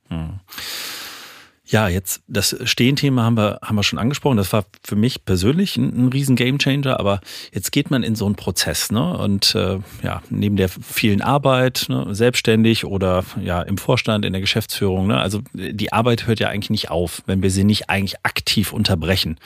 Ja, 1.70 1.86
jetzt 1.86 2.22
das 2.26 2.56
Stehenthema 2.64 3.22
haben 3.22 3.36
wir, 3.36 3.60
haben 3.62 3.76
wir 3.76 3.84
schon 3.84 4.00
angesprochen. 4.00 4.36
Das 4.36 4.52
war 4.52 4.64
für 4.82 4.96
mich 4.96 5.24
persönlich 5.24 5.76
ein, 5.76 6.06
ein 6.06 6.08
riesen 6.08 6.34
Gamechanger, 6.34 6.98
aber 6.98 7.20
jetzt 7.52 7.70
geht 7.70 7.92
man 7.92 8.02
in 8.02 8.16
so 8.16 8.26
einen 8.26 8.34
Prozess, 8.34 8.90
ne? 8.90 9.16
Und 9.16 9.54
äh, 9.54 9.78
ja, 10.02 10.20
neben 10.30 10.56
der 10.56 10.68
vielen 10.68 11.22
Arbeit, 11.22 11.86
ne, 11.88 12.08
selbstständig 12.10 12.84
oder 12.84 13.24
ja 13.40 13.62
im 13.62 13.78
Vorstand, 13.78 14.24
in 14.24 14.32
der 14.32 14.40
Geschäftsführung, 14.40 15.06
ne? 15.06 15.18
Also 15.18 15.42
die 15.54 15.92
Arbeit 15.92 16.26
hört 16.26 16.40
ja 16.40 16.48
eigentlich 16.48 16.70
nicht 16.70 16.90
auf, 16.90 17.22
wenn 17.26 17.40
wir 17.40 17.52
sie 17.52 17.62
nicht 17.62 17.88
eigentlich 17.88 18.16
aktiv 18.24 18.72
unterbrechen. 18.72 19.38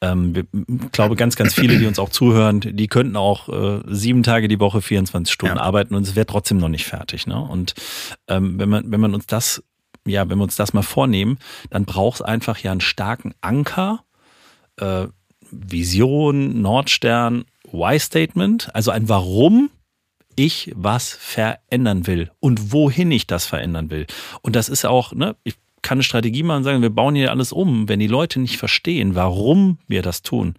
Ähm, 0.00 0.34
ich 0.52 0.90
glaube, 0.90 1.14
ganz, 1.14 1.36
ganz 1.36 1.54
viele, 1.54 1.78
die 1.78 1.86
uns 1.86 2.00
auch 2.00 2.10
zuhören, 2.10 2.58
die 2.60 2.88
könnten 2.88 3.14
auch 3.14 3.48
äh, 3.48 3.82
sieben 3.86 4.24
Tage 4.24 4.48
die 4.48 4.58
Woche, 4.58 4.82
24 4.82 5.32
Stunden 5.32 5.56
ja. 5.56 5.62
arbeiten 5.62 5.94
und 5.94 6.02
es 6.02 6.16
wäre 6.16 6.26
trotzdem 6.26 6.58
noch 6.58 6.68
nicht 6.68 6.86
fertig. 6.86 7.28
Ne? 7.28 7.40
Und 7.40 7.74
ähm, 8.26 8.58
wenn 8.58 8.68
man, 8.68 8.90
wenn 8.90 9.00
man 9.00 9.14
uns 9.14 9.26
das 9.26 9.62
ja, 10.08 10.28
wenn 10.28 10.38
wir 10.38 10.44
uns 10.44 10.56
das 10.56 10.72
mal 10.72 10.82
vornehmen, 10.82 11.38
dann 11.70 11.84
braucht 11.84 12.16
es 12.16 12.22
einfach 12.22 12.58
ja 12.58 12.72
einen 12.72 12.80
starken 12.80 13.34
Anker, 13.40 14.04
äh, 14.76 15.06
Vision, 15.50 16.60
Nordstern, 16.60 17.44
Why-Statement, 17.70 18.74
also 18.74 18.90
ein 18.90 19.08
Warum 19.08 19.70
ich 20.36 20.72
was 20.76 21.10
verändern 21.10 22.06
will 22.06 22.30
und 22.40 22.72
wohin 22.72 23.10
ich 23.10 23.26
das 23.26 23.46
verändern 23.46 23.90
will. 23.90 24.06
Und 24.40 24.56
das 24.56 24.68
ist 24.68 24.84
auch, 24.84 25.12
ne, 25.12 25.36
ich 25.42 25.56
kann 25.82 25.96
eine 25.96 26.02
Strategie 26.04 26.42
machen 26.42 26.58
und 26.58 26.64
sagen, 26.64 26.82
wir 26.82 26.90
bauen 26.90 27.14
hier 27.14 27.30
alles 27.30 27.52
um. 27.52 27.88
Wenn 27.88 27.98
die 27.98 28.06
Leute 28.06 28.40
nicht 28.40 28.56
verstehen, 28.56 29.14
warum 29.14 29.78
wir 29.88 30.02
das 30.02 30.22
tun, 30.22 30.54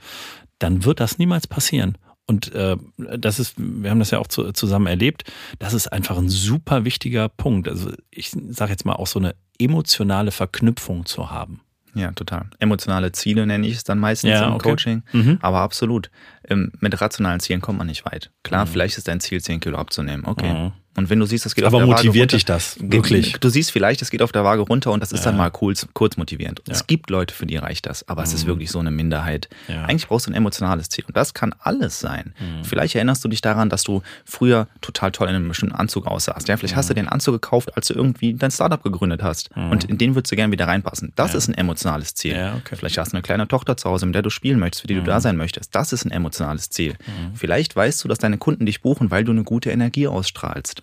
dann 0.60 0.84
wird 0.86 1.00
das 1.00 1.18
niemals 1.18 1.48
passieren. 1.48 1.98
Und 2.30 2.54
äh, 2.54 2.78
das 3.18 3.40
ist, 3.40 3.56
wir 3.58 3.90
haben 3.90 3.98
das 3.98 4.12
ja 4.12 4.20
auch 4.20 4.28
zu, 4.28 4.52
zusammen 4.52 4.86
erlebt, 4.86 5.24
das 5.58 5.74
ist 5.74 5.88
einfach 5.88 6.16
ein 6.16 6.30
super 6.30 6.86
wichtiger 6.86 7.28
Punkt. 7.28 7.68
Also 7.68 7.92
ich 8.12 8.30
sage 8.50 8.70
jetzt 8.70 8.86
mal 8.86 8.94
auch 8.94 9.08
so 9.08 9.18
eine 9.18 9.34
emotionale 9.58 10.30
Verknüpfung 10.30 11.08
zu 11.08 11.32
haben. 11.32 11.62
Ja, 11.96 12.12
total. 12.12 12.46
Emotionale 12.60 13.12
Ziele 13.14 13.48
nenne 13.48 13.66
ich 13.66 13.78
es 13.78 13.84
dann 13.84 13.98
meistens 13.98 14.30
ja, 14.30 14.46
im 14.46 14.54
okay. 14.54 14.70
Coaching. 14.70 15.04
Mhm. 15.12 15.40
Aber 15.42 15.62
absolut. 15.62 16.12
Ähm, 16.48 16.72
mit 16.80 17.02
rationalen 17.02 17.40
Zielen 17.40 17.62
kommt 17.62 17.80
man 17.80 17.88
nicht 17.88 18.06
weit. 18.06 18.30
Klar, 18.44 18.66
mhm. 18.66 18.70
vielleicht 18.70 19.00
ist 19.00 19.08
dein 19.08 19.20
Ziel, 19.20 19.42
10 19.42 19.60
Kilo 19.60 19.80
abzunehmen. 19.80 20.24
Okay. 20.26 20.54
Mhm. 20.54 20.72
Und 20.96 21.10
wenn 21.10 21.20
du 21.20 21.26
siehst, 21.26 21.46
das 21.46 21.56
geht 21.56 21.64
Aber 21.66 21.78
auf 21.78 21.84
der 21.84 21.90
Waage 21.90 22.08
motiviert 22.08 22.34
dich 22.34 22.46
das 22.46 22.78
wirklich? 22.82 23.34
Du 23.40 23.50
siehst 23.50 23.72
vielleicht, 23.72 24.02
es 24.02 24.10
geht 24.10 24.22
auf 24.22 24.32
der 24.32 24.44
Waage 24.44 24.64
runter 24.64 24.92
und 24.92 25.02
das 25.02 25.12
ist 25.12 25.20
ja. 25.20 25.26
dann 25.26 25.38
mal 25.38 25.52
kurz, 25.52 25.88
kurz 25.94 26.18
motivierend. 26.18 26.62
Ja. 26.68 26.74
Es 26.74 26.88
gibt 26.88 27.10
Leute, 27.10 27.34
für 27.34 27.46
die 27.46 27.58
reicht 27.58 27.86
das, 27.86 28.08
aber 28.10 28.22
mhm. 28.22 28.28
es 28.28 28.34
ist 28.34 28.44
mhm. 28.44 28.48
wirklich 28.48 28.72
so 28.72 28.80
eine 28.80 28.92
Minderheit. 28.92 29.50
Ja. 29.68 29.84
Eigentlich 29.86 30.08
brauchst 30.08 30.28
du 30.28 30.32
ein 30.32 30.36
emotionales 30.36 30.90
Ziel 30.90 31.06
und 31.08 31.16
das 31.16 31.34
kann 31.34 31.54
alles 31.60 32.00
sein. 32.00 32.34
Mhm. 32.40 32.64
Vielleicht 32.66 32.96
erinnerst 32.96 33.24
du 33.24 33.30
dich 33.30 33.42
daran, 33.42 33.70
dass 33.70 33.84
du 33.84 34.02
früher 34.26 34.68
total 34.82 35.12
toll 35.12 35.30
in 35.30 35.36
einem 35.36 35.48
bestimmten 35.48 35.76
Anzug 35.76 36.08
aussahst. 36.08 36.48
Ja, 36.48 36.58
vielleicht 36.58 36.76
hast 36.76 36.90
du 36.90 36.94
mhm. 36.94 36.98
den 36.98 37.08
Anzug 37.08 37.36
gekauft, 37.36 37.78
als 37.78 37.88
du 37.88 37.94
irgendwie 37.94 38.34
dein 38.34 38.52
Startup 38.52 38.82
gegründet 38.82 39.22
hast 39.22 39.56
mhm. 39.56 39.72
und 39.72 39.84
in 39.86 39.98
den 39.98 40.16
würdest 40.16 40.32
du 40.32 40.36
gerne 40.36 40.52
wieder 40.52 40.68
reinpassen. 40.68 41.14
Das 41.16 41.34
ist 41.34 41.48
ein 41.48 41.54
emotionales 41.54 42.16
Ziel. 42.16 42.34
Okay. 42.58 42.76
Vielleicht 42.76 42.98
hast 42.98 43.14
du 43.14 43.18
eine 43.18 43.22
kleine 43.22 43.48
Tochter 43.48 43.78
zu 43.78 43.90
Hause, 43.90 44.06
mit 44.06 44.16
der 44.16 44.22
du 44.22 44.30
spielen 44.30 44.60
möchtest, 44.60 44.82
für 44.82 44.88
die 44.88 44.96
du 44.96 45.04
da 45.04 45.22
sein 45.22 45.38
möchtest. 45.38 45.76
Das 45.76 45.94
ist 45.94 46.04
ein 46.06 46.12
emotionales 46.12 46.70
Ziel. 46.70 46.96
Vielleicht 47.36 47.76
weißt 47.76 48.04
du, 48.04 48.08
dass 48.08 48.18
deine 48.18 48.38
Kunden 48.38 48.66
dich 48.66 48.82
buchen, 48.82 49.12
weil 49.12 49.24
du 49.24 49.32
eine 49.32 49.44
gute 49.44 49.70
Energie 49.70 50.08
ausstrahlst. 50.08 50.79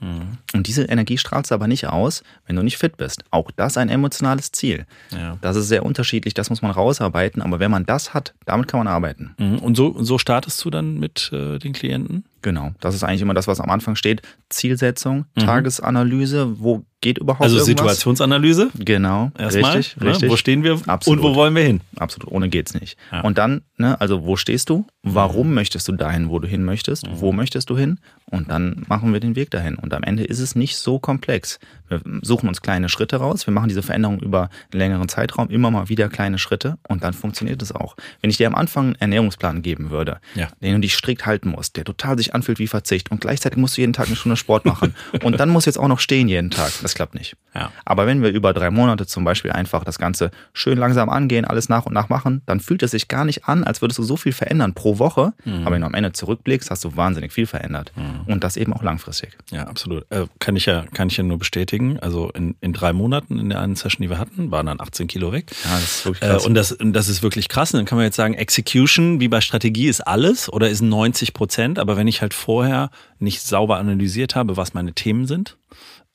Und 0.54 0.66
diese 0.66 0.84
Energie 0.84 1.18
strahlst 1.18 1.50
du 1.50 1.54
aber 1.54 1.66
nicht 1.66 1.86
aus, 1.86 2.22
wenn 2.46 2.56
du 2.56 2.62
nicht 2.62 2.78
fit 2.78 2.96
bist. 2.96 3.24
Auch 3.30 3.50
das 3.50 3.76
ein 3.76 3.88
emotionales 3.88 4.52
Ziel. 4.52 4.86
Ja. 5.10 5.38
Das 5.40 5.56
ist 5.56 5.68
sehr 5.68 5.84
unterschiedlich, 5.84 6.34
das 6.34 6.50
muss 6.50 6.62
man 6.62 6.70
rausarbeiten, 6.70 7.42
aber 7.42 7.60
wenn 7.60 7.70
man 7.70 7.86
das 7.86 8.14
hat, 8.14 8.34
damit 8.44 8.68
kann 8.68 8.78
man 8.78 8.88
arbeiten. 8.88 9.34
Mhm. 9.38 9.58
Und 9.58 9.76
so, 9.76 9.96
so 10.02 10.18
startest 10.18 10.64
du 10.64 10.70
dann 10.70 10.98
mit 10.98 11.30
äh, 11.32 11.58
den 11.58 11.72
Klienten? 11.72 12.24
Genau, 12.46 12.70
das 12.78 12.94
ist 12.94 13.02
eigentlich 13.02 13.22
immer 13.22 13.34
das, 13.34 13.48
was 13.48 13.58
am 13.58 13.70
Anfang 13.70 13.96
steht. 13.96 14.22
Zielsetzung, 14.50 15.24
mhm. 15.34 15.40
Tagesanalyse, 15.40 16.60
wo 16.60 16.86
geht 17.00 17.18
überhaupt 17.18 17.42
Also 17.42 17.56
irgendwas? 17.56 17.78
Situationsanalyse? 17.78 18.70
Genau, 18.78 19.32
Erstmal, 19.36 19.78
richtig, 19.78 20.00
ne? 20.00 20.10
richtig. 20.10 20.30
Wo 20.30 20.36
stehen 20.36 20.62
wir 20.62 20.80
Absolut. 20.86 21.24
und 21.24 21.28
wo 21.28 21.34
wollen 21.34 21.56
wir 21.56 21.64
hin? 21.64 21.80
Absolut, 21.96 22.30
ohne 22.30 22.48
geht's 22.48 22.72
nicht. 22.74 22.96
Ja. 23.10 23.22
Und 23.22 23.36
dann, 23.36 23.62
ne, 23.78 24.00
also 24.00 24.24
wo 24.24 24.36
stehst 24.36 24.70
du? 24.70 24.86
Warum 25.02 25.48
mhm. 25.48 25.54
möchtest 25.54 25.88
du 25.88 25.92
dahin, 25.94 26.28
wo 26.28 26.38
du 26.38 26.46
hin 26.46 26.62
möchtest? 26.62 27.08
Mhm. 27.08 27.20
Wo 27.20 27.32
möchtest 27.32 27.68
du 27.68 27.76
hin? 27.76 27.98
Und 28.30 28.48
dann 28.48 28.84
machen 28.86 29.12
wir 29.12 29.18
den 29.18 29.34
Weg 29.34 29.50
dahin. 29.50 29.74
Und 29.74 29.92
am 29.92 30.04
Ende 30.04 30.22
ist 30.22 30.38
es 30.38 30.54
nicht 30.54 30.76
so 30.76 31.00
komplex. 31.00 31.58
Wir 31.88 32.00
suchen 32.22 32.48
uns 32.48 32.62
kleine 32.62 32.88
Schritte 32.88 33.16
raus, 33.16 33.46
wir 33.46 33.54
machen 33.54 33.68
diese 33.68 33.82
Veränderung 33.82 34.20
über 34.20 34.50
einen 34.72 34.80
längeren 34.80 35.08
Zeitraum, 35.08 35.48
immer 35.48 35.70
mal 35.70 35.88
wieder 35.88 36.08
kleine 36.08 36.38
Schritte 36.38 36.78
und 36.88 37.04
dann 37.04 37.14
funktioniert 37.14 37.62
es 37.62 37.72
auch. 37.72 37.96
Wenn 38.20 38.30
ich 38.30 38.36
dir 38.36 38.46
am 38.46 38.54
Anfang 38.54 38.86
einen 38.86 38.96
Ernährungsplan 39.00 39.62
geben 39.62 39.90
würde, 39.90 40.18
ja. 40.34 40.48
den 40.60 40.74
du 40.74 40.80
dich 40.80 40.94
strikt 40.94 41.26
halten 41.26 41.50
musst, 41.50 41.76
der 41.76 41.84
total 41.84 42.16
sich 42.18 42.34
anfühlt 42.34 42.58
wie 42.58 42.66
Verzicht 42.66 43.10
und 43.10 43.20
gleichzeitig 43.20 43.58
musst 43.58 43.76
du 43.76 43.80
jeden 43.80 43.92
Tag 43.92 44.06
eine 44.06 44.16
Stunde 44.16 44.36
Sport 44.36 44.64
machen 44.64 44.94
und 45.22 45.38
dann 45.38 45.48
musst 45.48 45.66
du 45.66 45.70
jetzt 45.70 45.78
auch 45.78 45.88
noch 45.88 46.00
stehen 46.00 46.28
jeden 46.28 46.50
Tag, 46.50 46.72
das 46.82 46.94
klappt 46.94 47.14
nicht. 47.14 47.36
Ja. 47.54 47.70
Aber 47.84 48.06
wenn 48.06 48.22
wir 48.22 48.30
über 48.30 48.52
drei 48.52 48.70
Monate 48.70 49.06
zum 49.06 49.24
Beispiel 49.24 49.52
einfach 49.52 49.84
das 49.84 49.98
Ganze 49.98 50.30
schön 50.52 50.78
langsam 50.78 51.08
angehen, 51.08 51.44
alles 51.44 51.68
nach 51.68 51.86
und 51.86 51.92
nach 51.92 52.08
machen, 52.08 52.42
dann 52.46 52.60
fühlt 52.60 52.82
es 52.82 52.90
sich 52.90 53.08
gar 53.08 53.24
nicht 53.24 53.44
an, 53.46 53.64
als 53.64 53.80
würdest 53.80 53.98
du 53.98 54.02
so 54.02 54.16
viel 54.16 54.32
verändern 54.32 54.74
pro 54.74 54.98
Woche, 54.98 55.32
mhm. 55.44 55.62
aber 55.62 55.72
wenn 55.72 55.80
du 55.80 55.86
am 55.86 55.94
Ende 55.94 56.12
zurückblickst, 56.12 56.70
hast 56.70 56.84
du 56.84 56.96
wahnsinnig 56.96 57.32
viel 57.32 57.46
verändert 57.46 57.92
mhm. 57.96 58.32
und 58.32 58.44
das 58.44 58.56
eben 58.56 58.72
auch 58.72 58.82
langfristig. 58.82 59.36
Ja, 59.50 59.64
absolut. 59.64 60.04
Äh, 60.10 60.26
kann 60.38 60.56
ich 60.56 60.66
ja, 60.66 60.84
kann 60.92 61.08
ich 61.08 61.16
ja 61.16 61.22
nur 61.22 61.38
bestätigen. 61.38 61.75
Also 62.00 62.30
in, 62.30 62.56
in 62.60 62.72
drei 62.72 62.92
Monaten 62.92 63.38
in 63.38 63.48
der 63.48 63.60
einen 63.60 63.76
Session, 63.76 64.02
die 64.02 64.10
wir 64.10 64.18
hatten, 64.18 64.50
waren 64.50 64.66
dann 64.66 64.80
18 64.80 65.06
Kilo 65.06 65.32
weg. 65.32 65.50
Ja, 65.64 65.74
das 65.74 65.82
ist 65.82 66.04
wirklich 66.04 66.20
krass. 66.20 66.44
Äh, 66.44 66.46
und 66.46 66.54
das, 66.54 66.76
das 66.80 67.08
ist 67.08 67.22
wirklich 67.22 67.48
krass. 67.48 67.72
Und 67.72 67.78
dann 67.78 67.86
kann 67.86 67.96
man 67.96 68.04
jetzt 68.04 68.16
sagen, 68.16 68.34
Execution, 68.34 69.20
wie 69.20 69.28
bei 69.28 69.40
Strategie, 69.40 69.88
ist 69.88 70.00
alles 70.00 70.52
oder 70.52 70.68
ist 70.68 70.82
90 70.82 71.32
Prozent. 71.32 71.78
Aber 71.78 71.96
wenn 71.96 72.08
ich 72.08 72.22
halt 72.22 72.34
vorher 72.34 72.90
nicht 73.18 73.42
sauber 73.42 73.78
analysiert 73.78 74.34
habe, 74.34 74.56
was 74.56 74.74
meine 74.74 74.92
Themen 74.92 75.26
sind, 75.26 75.56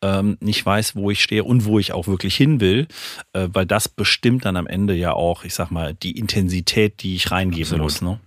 ähm, 0.02 0.38
nicht 0.40 0.66
weiß, 0.66 0.96
wo 0.96 1.12
ich 1.12 1.22
stehe 1.22 1.44
und 1.44 1.66
wo 1.66 1.80
ich 1.80 1.94
auch 1.94 2.08
wirklich 2.08 2.36
hin 2.36 2.60
will, 2.60 2.88
äh, 3.34 3.48
weil 3.54 3.66
das 3.66 3.88
bestimmt 3.88 4.46
dann 4.46 4.58
am 4.58 4.68
Ende 4.68 4.94
ja 4.94 5.14
auch, 5.14 5.44
ich 5.44 5.54
sag 5.54 5.70
mal, 5.70 5.94
die 5.94 6.18
Intensität, 6.18 7.04
die 7.04 7.16
ich 7.16 7.32
reingeben 7.32 7.82
Absolut. 7.82 7.84
muss. 7.84 8.02
Ne? 8.02 8.20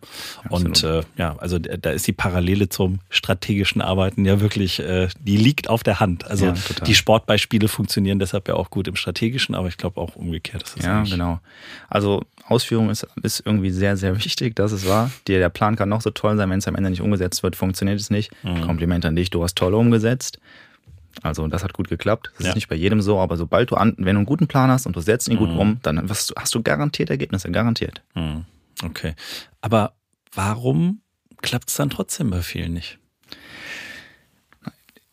Und 0.51 0.85
äh, 0.85 1.03
ja, 1.17 1.37
also 1.39 1.59
da 1.59 1.91
ist 1.91 2.07
die 2.07 2.13
Parallele 2.13 2.69
zum 2.69 3.01
strategischen 3.11 3.83
Arbeiten 3.83 4.25
ja 4.25 4.41
wirklich, 4.41 4.79
äh, 4.81 5.09
die 5.21 5.37
liegt 5.37 5.69
auf 5.69 5.83
der 5.83 6.01
Hand. 6.01 6.25
Also 6.25 6.47
ja, 6.47 6.55
die 6.87 6.95
Sportbeispiele 6.95 7.69
funktionieren 7.69 8.19
deshalb 8.19 8.49
ja 8.49 8.55
auch 8.55 8.71
gut 8.71 8.87
im 8.87 8.97
strategischen, 8.97 9.55
aber 9.55 9.69
ich 9.69 9.77
glaube 9.77 10.01
auch 10.01 10.15
umgekehrt 10.17 10.63
ist 10.63 10.77
das 10.77 10.85
Ja, 10.85 11.03
genau. 11.03 11.41
Also 11.89 12.23
Ausführung 12.47 12.91
ist, 12.91 13.07
ist 13.23 13.43
irgendwie 13.45 13.71
sehr, 13.71 13.97
sehr 13.97 14.17
wichtig, 14.17 14.55
das 14.55 14.73
ist 14.73 14.87
wahr. 14.87 15.11
Der, 15.27 15.39
der 15.39 15.49
Plan 15.49 15.77
kann 15.77 15.89
noch 15.89 16.03
so 16.03 16.11
toll 16.11 16.37
sein, 16.37 16.51
wenn 16.51 16.59
es 16.59 16.69
am 16.69 16.77
Ende 16.77 16.91
nicht 16.91 17.01
umgesetzt 17.01 17.43
wird, 17.43 17.57
funktioniert 17.57 17.99
es 17.99 18.11
nicht. 18.11 18.31
Mhm. 18.43 18.61
Kompliment 18.61 19.05
an 19.07 19.17
dich, 19.17 19.31
du 19.31 19.43
hast 19.43 19.57
toll 19.57 19.75
umgesetzt. 19.75 20.39
Also 21.23 21.47
das 21.49 21.65
hat 21.65 21.73
gut 21.73 21.89
geklappt. 21.89 22.33
Das 22.37 22.45
ja. 22.45 22.51
ist 22.51 22.55
nicht 22.57 22.69
bei 22.69 22.77
jedem 22.77 23.01
so, 23.01 23.19
aber 23.19 23.37
sobald 23.37 23.71
du 23.71 23.77
an, 23.77 23.95
wenn 23.99 24.15
du 24.15 24.21
einen 24.21 24.27
guten 24.27 24.47
Plan 24.47 24.71
hast 24.71 24.87
und 24.87 24.97
du 24.97 25.01
setzt 25.01 25.29
ihn 25.29 25.35
mhm. 25.35 25.39
gut 25.39 25.51
um, 25.51 25.81
dann 25.83 26.09
hast 26.09 26.31
du, 26.31 26.35
hast 26.37 26.55
du 26.55 26.63
garantiert 26.63 27.11
Ergebnisse, 27.11 27.51
garantiert. 27.51 28.03
Mhm. 28.15 28.45
Okay. 28.83 29.15
Aber 29.61 29.95
warum 30.33 31.01
klappt 31.43 31.69
es 31.69 31.77
dann 31.77 31.91
trotzdem 31.91 32.31
bei 32.31 32.43
vielen 32.43 32.73
nicht? 32.73 32.99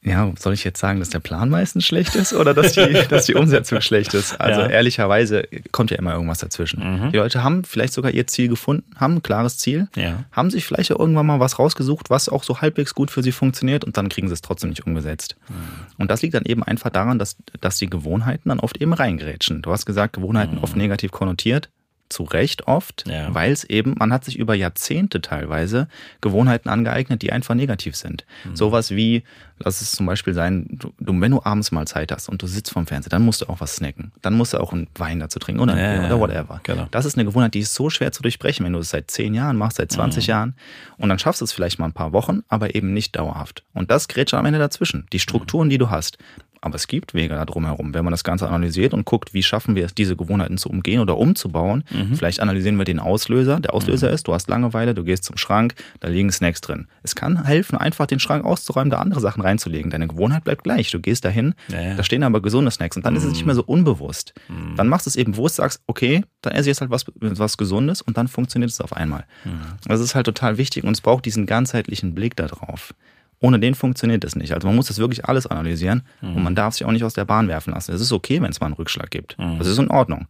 Ja, 0.03 0.31
soll 0.39 0.53
ich 0.53 0.63
jetzt 0.63 0.79
sagen, 0.79 0.99
dass 0.99 1.09
der 1.09 1.19
Plan 1.19 1.49
meistens 1.49 1.85
schlecht 1.85 2.15
ist 2.15 2.33
oder 2.33 2.55
dass 2.55 2.73
die, 2.73 2.93
dass 3.09 3.25
die 3.25 3.35
Umsetzung 3.35 3.81
schlecht 3.81 4.15
ist? 4.15 4.39
Also 4.41 4.61
ja. 4.61 4.67
ehrlicherweise 4.67 5.47
kommt 5.71 5.91
ja 5.91 5.97
immer 5.97 6.13
irgendwas 6.13 6.39
dazwischen. 6.39 6.79
Mhm. 7.03 7.11
Die 7.11 7.17
Leute 7.17 7.43
haben 7.43 7.63
vielleicht 7.63 7.93
sogar 7.93 8.11
ihr 8.11 8.25
Ziel 8.25 8.47
gefunden, 8.47 8.83
haben 8.95 9.17
ein 9.17 9.23
klares 9.23 9.59
Ziel, 9.59 9.89
ja. 9.95 10.23
haben 10.31 10.49
sich 10.49 10.65
vielleicht 10.65 10.89
irgendwann 10.89 11.27
mal 11.27 11.39
was 11.39 11.59
rausgesucht, 11.59 12.09
was 12.09 12.29
auch 12.29 12.43
so 12.43 12.61
halbwegs 12.61 12.95
gut 12.95 13.11
für 13.11 13.21
sie 13.21 13.31
funktioniert 13.31 13.83
und 13.83 13.95
dann 13.95 14.09
kriegen 14.09 14.27
sie 14.27 14.33
es 14.33 14.41
trotzdem 14.41 14.71
nicht 14.71 14.87
umgesetzt. 14.87 15.35
Mhm. 15.49 15.53
Und 15.99 16.09
das 16.09 16.23
liegt 16.23 16.33
dann 16.33 16.45
eben 16.45 16.63
einfach 16.63 16.89
daran, 16.89 17.19
dass, 17.19 17.37
dass 17.59 17.77
die 17.77 17.89
Gewohnheiten 17.89 18.49
dann 18.49 18.59
oft 18.59 18.77
eben 18.77 18.93
reingrätschen. 18.93 19.61
Du 19.61 19.71
hast 19.71 19.85
gesagt, 19.85 20.13
Gewohnheiten 20.13 20.55
mhm. 20.55 20.63
oft 20.63 20.75
negativ 20.75 21.11
konnotiert 21.11 21.69
zu 22.11 22.23
Recht 22.23 22.67
oft, 22.67 23.05
ja. 23.07 23.33
weil 23.33 23.51
es 23.51 23.63
eben, 23.63 23.95
man 23.97 24.13
hat 24.13 24.25
sich 24.25 24.37
über 24.37 24.53
Jahrzehnte 24.53 25.21
teilweise 25.21 25.87
Gewohnheiten 26.21 26.69
angeeignet, 26.69 27.21
die 27.21 27.31
einfach 27.31 27.55
negativ 27.55 27.95
sind. 27.95 28.25
Mhm. 28.43 28.55
Sowas 28.55 28.91
wie, 28.91 29.23
lass 29.59 29.81
es 29.81 29.93
zum 29.93 30.05
Beispiel 30.05 30.33
sein, 30.33 30.67
du, 30.79 30.91
wenn 30.99 31.31
du 31.31 31.41
abends 31.43 31.71
mal 31.71 31.87
Zeit 31.87 32.11
hast 32.11 32.29
und 32.29 32.41
du 32.41 32.47
sitzt 32.47 32.71
vorm 32.71 32.87
Fernseher, 32.87 33.09
dann 33.09 33.23
musst 33.23 33.41
du 33.41 33.49
auch 33.49 33.61
was 33.61 33.75
snacken. 33.75 34.11
Dann 34.21 34.33
musst 34.33 34.53
du 34.53 34.59
auch 34.59 34.73
einen 34.73 34.87
Wein 34.95 35.19
dazu 35.19 35.39
trinken 35.39 35.61
oder, 35.61 35.77
ja, 35.77 36.05
oder 36.05 36.19
whatever. 36.19 36.59
Genau. 36.63 36.87
Das 36.91 37.05
ist 37.05 37.15
eine 37.15 37.25
Gewohnheit, 37.25 37.53
die 37.53 37.59
ist 37.59 37.73
so 37.73 37.89
schwer 37.89 38.11
zu 38.11 38.21
durchbrechen, 38.21 38.65
wenn 38.65 38.73
du 38.73 38.79
es 38.79 38.89
seit 38.89 39.09
zehn 39.09 39.33
Jahren 39.33 39.57
machst, 39.57 39.77
seit 39.77 39.91
20 39.91 40.25
mhm. 40.25 40.29
Jahren 40.29 40.55
und 40.97 41.09
dann 41.09 41.19
schaffst 41.19 41.41
du 41.41 41.45
es 41.45 41.51
vielleicht 41.51 41.79
mal 41.79 41.85
ein 41.85 41.93
paar 41.93 42.13
Wochen, 42.13 42.43
aber 42.47 42.75
eben 42.75 42.93
nicht 42.93 43.15
dauerhaft. 43.15 43.63
Und 43.73 43.91
das 43.91 44.07
gerät 44.07 44.29
schon 44.29 44.39
am 44.39 44.45
Ende 44.45 44.59
dazwischen. 44.59 45.05
Die 45.13 45.19
Strukturen, 45.19 45.69
die 45.69 45.77
du 45.77 45.89
hast, 45.89 46.17
aber 46.61 46.75
es 46.75 46.87
gibt 46.87 47.15
Wege 47.15 47.33
da 47.33 47.43
drumherum. 47.45 47.93
Wenn 47.95 48.05
man 48.05 48.11
das 48.11 48.23
Ganze 48.23 48.47
analysiert 48.47 48.93
und 48.93 49.03
guckt, 49.03 49.33
wie 49.33 49.41
schaffen 49.41 49.75
wir 49.75 49.85
es, 49.85 49.95
diese 49.95 50.15
Gewohnheiten 50.15 50.59
zu 50.59 50.69
umgehen 50.69 51.01
oder 51.01 51.17
umzubauen, 51.17 51.83
mhm. 51.89 52.15
vielleicht 52.15 52.39
analysieren 52.39 52.77
wir 52.77 52.85
den 52.85 52.99
Auslöser. 52.99 53.59
Der 53.59 53.73
Auslöser 53.73 54.09
mhm. 54.09 54.13
ist, 54.13 54.27
du 54.27 54.33
hast 54.33 54.47
Langeweile, 54.47 54.93
du 54.93 55.03
gehst 55.03 55.23
zum 55.23 55.37
Schrank, 55.37 55.73
da 55.99 56.07
liegen 56.07 56.31
Snacks 56.31 56.61
drin. 56.61 56.87
Es 57.01 57.15
kann 57.15 57.45
helfen, 57.45 57.77
einfach 57.77 58.05
den 58.05 58.19
Schrank 58.19 58.45
auszuräumen, 58.45 58.91
da 58.91 58.99
andere 58.99 59.19
Sachen 59.19 59.41
reinzulegen. 59.41 59.89
Deine 59.89 60.07
Gewohnheit 60.07 60.43
bleibt 60.43 60.63
gleich. 60.63 60.91
Du 60.91 60.99
gehst 60.99 61.25
dahin, 61.25 61.55
ja, 61.67 61.81
ja. 61.81 61.95
da 61.95 62.03
stehen 62.03 62.21
aber 62.23 62.41
gesunde 62.41 62.69
Snacks 62.69 62.95
und 62.95 63.05
dann 63.05 63.13
mhm. 63.13 63.19
ist 63.19 63.25
es 63.25 63.33
nicht 63.33 63.45
mehr 63.45 63.55
so 63.55 63.63
unbewusst. 63.63 64.33
Mhm. 64.47 64.75
Dann 64.75 64.87
machst 64.87 65.07
du 65.07 65.09
es 65.09 65.15
eben 65.15 65.31
bewusst, 65.31 65.55
sagst, 65.55 65.81
okay, 65.87 66.23
dann 66.41 66.53
esse 66.53 66.61
ich 66.61 66.67
jetzt 66.67 66.81
halt 66.81 66.91
was, 66.91 67.05
was 67.15 67.57
Gesundes 67.57 68.03
und 68.03 68.17
dann 68.17 68.27
funktioniert 68.27 68.69
es 68.69 68.79
auf 68.81 68.93
einmal. 68.95 69.25
Mhm. 69.45 69.61
Das 69.85 69.99
ist 69.99 70.13
halt 70.13 70.27
total 70.27 70.59
wichtig 70.59 70.83
und 70.83 70.93
es 70.93 71.01
braucht 71.01 71.25
diesen 71.25 71.47
ganzheitlichen 71.47 72.13
Blick 72.13 72.35
darauf. 72.35 72.93
Ohne 73.41 73.59
den 73.59 73.73
funktioniert 73.73 74.23
es 74.23 74.35
nicht. 74.35 74.53
Also 74.53 74.67
man 74.67 74.75
muss 74.75 74.87
das 74.87 74.99
wirklich 74.99 75.25
alles 75.25 75.47
analysieren 75.47 76.03
mhm. 76.21 76.35
und 76.35 76.43
man 76.43 76.55
darf 76.55 76.75
sich 76.75 76.85
auch 76.85 76.91
nicht 76.91 77.03
aus 77.03 77.15
der 77.15 77.25
Bahn 77.25 77.47
werfen 77.47 77.73
lassen. 77.73 77.93
Es 77.93 77.99
ist 77.99 78.11
okay, 78.11 78.41
wenn 78.41 78.51
es 78.51 78.59
mal 78.59 78.67
einen 78.67 78.75
Rückschlag 78.75 79.09
gibt. 79.09 79.37
Mhm. 79.37 79.57
Das 79.57 79.67
ist 79.67 79.79
in 79.79 79.89
Ordnung. 79.89 80.27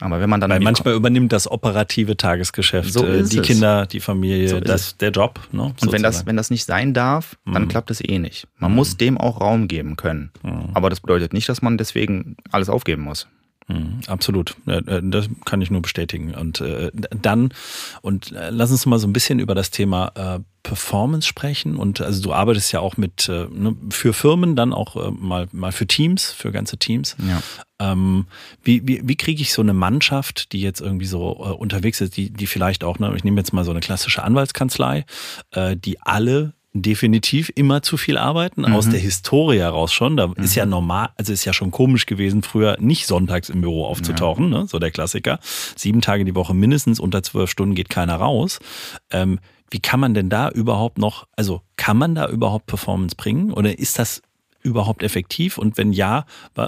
Aber 0.00 0.20
wenn 0.20 0.30
man 0.30 0.40
dann. 0.40 0.50
Weil 0.50 0.60
manchmal 0.60 0.94
übernimmt 0.94 1.32
das 1.32 1.50
operative 1.50 2.16
Tagesgeschäft, 2.16 2.92
so 2.92 3.04
äh, 3.04 3.22
die 3.24 3.40
Kinder, 3.40 3.86
die 3.86 4.00
Familie, 4.00 4.48
so 4.48 4.60
das, 4.60 4.96
der 4.96 5.10
Job. 5.10 5.40
Ne, 5.50 5.74
und 5.80 5.92
wenn 5.92 6.02
das, 6.02 6.24
wenn 6.26 6.36
das 6.36 6.50
nicht 6.50 6.64
sein 6.64 6.94
darf, 6.94 7.36
dann 7.44 7.64
mhm. 7.64 7.68
klappt 7.68 7.90
es 7.90 8.00
eh 8.00 8.18
nicht. 8.18 8.46
Man 8.58 8.70
mhm. 8.70 8.76
muss 8.76 8.96
dem 8.96 9.18
auch 9.18 9.40
Raum 9.40 9.66
geben 9.66 9.96
können. 9.96 10.30
Mhm. 10.42 10.70
Aber 10.74 10.90
das 10.90 11.00
bedeutet 11.00 11.32
nicht, 11.32 11.48
dass 11.48 11.62
man 11.62 11.78
deswegen 11.78 12.36
alles 12.52 12.68
aufgeben 12.68 13.02
muss. 13.02 13.26
Mhm, 13.68 14.00
absolut, 14.06 14.56
äh, 14.66 15.02
das 15.02 15.28
kann 15.44 15.60
ich 15.60 15.70
nur 15.70 15.82
bestätigen. 15.82 16.34
Und 16.34 16.62
äh, 16.62 16.90
dann, 16.94 17.52
und 18.00 18.32
äh, 18.32 18.48
lass 18.50 18.70
uns 18.70 18.86
mal 18.86 18.98
so 18.98 19.06
ein 19.06 19.12
bisschen 19.12 19.38
über 19.38 19.54
das 19.54 19.70
Thema 19.70 20.42
Performance 20.62 21.26
sprechen. 21.26 21.76
Und 21.76 22.00
also 22.00 22.22
du 22.22 22.32
arbeitest 22.32 22.72
ja 22.72 22.80
auch 22.80 22.96
mit 22.96 23.28
ne, 23.28 23.76
für 23.90 24.12
Firmen, 24.12 24.56
dann 24.56 24.72
auch 24.72 25.12
mal, 25.12 25.48
mal 25.52 25.72
für 25.72 25.86
Teams, 25.86 26.30
für 26.30 26.50
ganze 26.50 26.78
Teams. 26.78 27.16
Ja. 27.26 27.42
Ähm, 27.78 28.26
wie 28.62 28.86
wie, 28.86 29.02
wie 29.04 29.16
kriege 29.16 29.40
ich 29.40 29.52
so 29.52 29.62
eine 29.62 29.72
Mannschaft, 29.72 30.52
die 30.52 30.60
jetzt 30.60 30.80
irgendwie 30.80 31.06
so 31.06 31.28
unterwegs 31.28 32.00
ist, 32.00 32.16
die, 32.16 32.30
die 32.30 32.46
vielleicht 32.46 32.84
auch, 32.84 32.98
ne, 32.98 33.12
ich 33.16 33.24
nehme 33.24 33.38
jetzt 33.38 33.52
mal 33.52 33.64
so 33.64 33.70
eine 33.70 33.80
klassische 33.80 34.22
Anwaltskanzlei, 34.22 35.04
die 35.76 36.00
alle 36.00 36.54
definitiv 36.72 37.50
immer 37.54 37.82
zu 37.82 37.96
viel 37.96 38.18
arbeiten, 38.18 38.62
mhm. 38.62 38.74
aus 38.74 38.88
der 38.88 39.00
Historie 39.00 39.58
heraus 39.58 39.92
schon. 39.92 40.16
Da 40.16 40.28
mhm. 40.28 40.34
ist 40.38 40.54
ja 40.54 40.66
normal, 40.66 41.10
also 41.16 41.32
ist 41.32 41.44
ja 41.44 41.52
schon 41.52 41.70
komisch 41.70 42.06
gewesen, 42.06 42.42
früher 42.42 42.76
nicht 42.80 43.06
sonntags 43.06 43.48
im 43.48 43.60
Büro 43.60 43.84
aufzutauchen, 43.86 44.52
ja. 44.52 44.60
ne? 44.60 44.66
so 44.66 44.78
der 44.78 44.90
Klassiker. 44.90 45.38
Sieben 45.76 46.00
Tage 46.00 46.24
die 46.24 46.34
Woche 46.34 46.54
mindestens, 46.54 47.00
unter 47.00 47.22
zwölf 47.22 47.50
Stunden 47.50 47.74
geht 47.74 47.88
keiner 47.88 48.16
raus. 48.16 48.58
Ähm, 49.10 49.38
wie 49.70 49.80
kann 49.80 50.00
man 50.00 50.14
denn 50.14 50.30
da 50.30 50.48
überhaupt 50.50 50.98
noch, 50.98 51.26
also 51.36 51.62
kann 51.76 51.96
man 51.96 52.14
da 52.14 52.28
überhaupt 52.28 52.66
Performance 52.66 53.16
bringen 53.16 53.52
oder 53.52 53.78
ist 53.78 53.98
das 53.98 54.22
überhaupt 54.62 55.02
effektiv? 55.02 55.58
Und 55.58 55.76
wenn 55.76 55.92
ja, 55.92 56.24